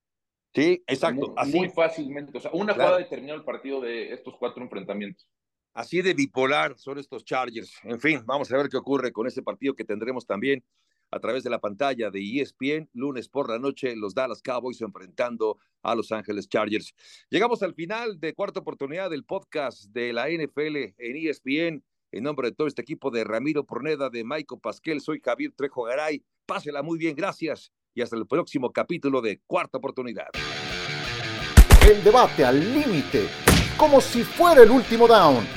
[0.53, 1.33] Sí, exacto.
[1.45, 2.37] Muy, muy, fácilmente.
[2.37, 5.27] O sea, una jugada determinó el partido de estos cuatro enfrentamientos.
[5.73, 7.71] Así de bipolar son estos Chargers.
[7.83, 10.63] En fin, vamos a ver qué ocurre con ese partido que tendremos también
[11.11, 15.57] a través de la pantalla de ESPN, lunes por la noche, los Dallas Cowboys enfrentando
[15.81, 16.93] a Los Ángeles Chargers.
[17.29, 21.83] Llegamos al final de cuarta oportunidad del podcast de la NFL en ESPN.
[22.11, 25.83] En nombre de todo este equipo de Ramiro Porneda, de Maico Pasquel, soy Javier Trejo
[25.83, 26.23] Garay.
[26.45, 27.71] Pásela muy bien, gracias.
[27.93, 30.27] Y hasta el próximo capítulo de Cuarta Oportunidad.
[31.87, 33.29] El debate al límite,
[33.77, 35.47] como si fuera el último down.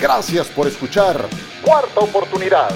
[0.00, 1.28] Gracias por escuchar
[1.64, 2.70] Cuarta Oportunidad.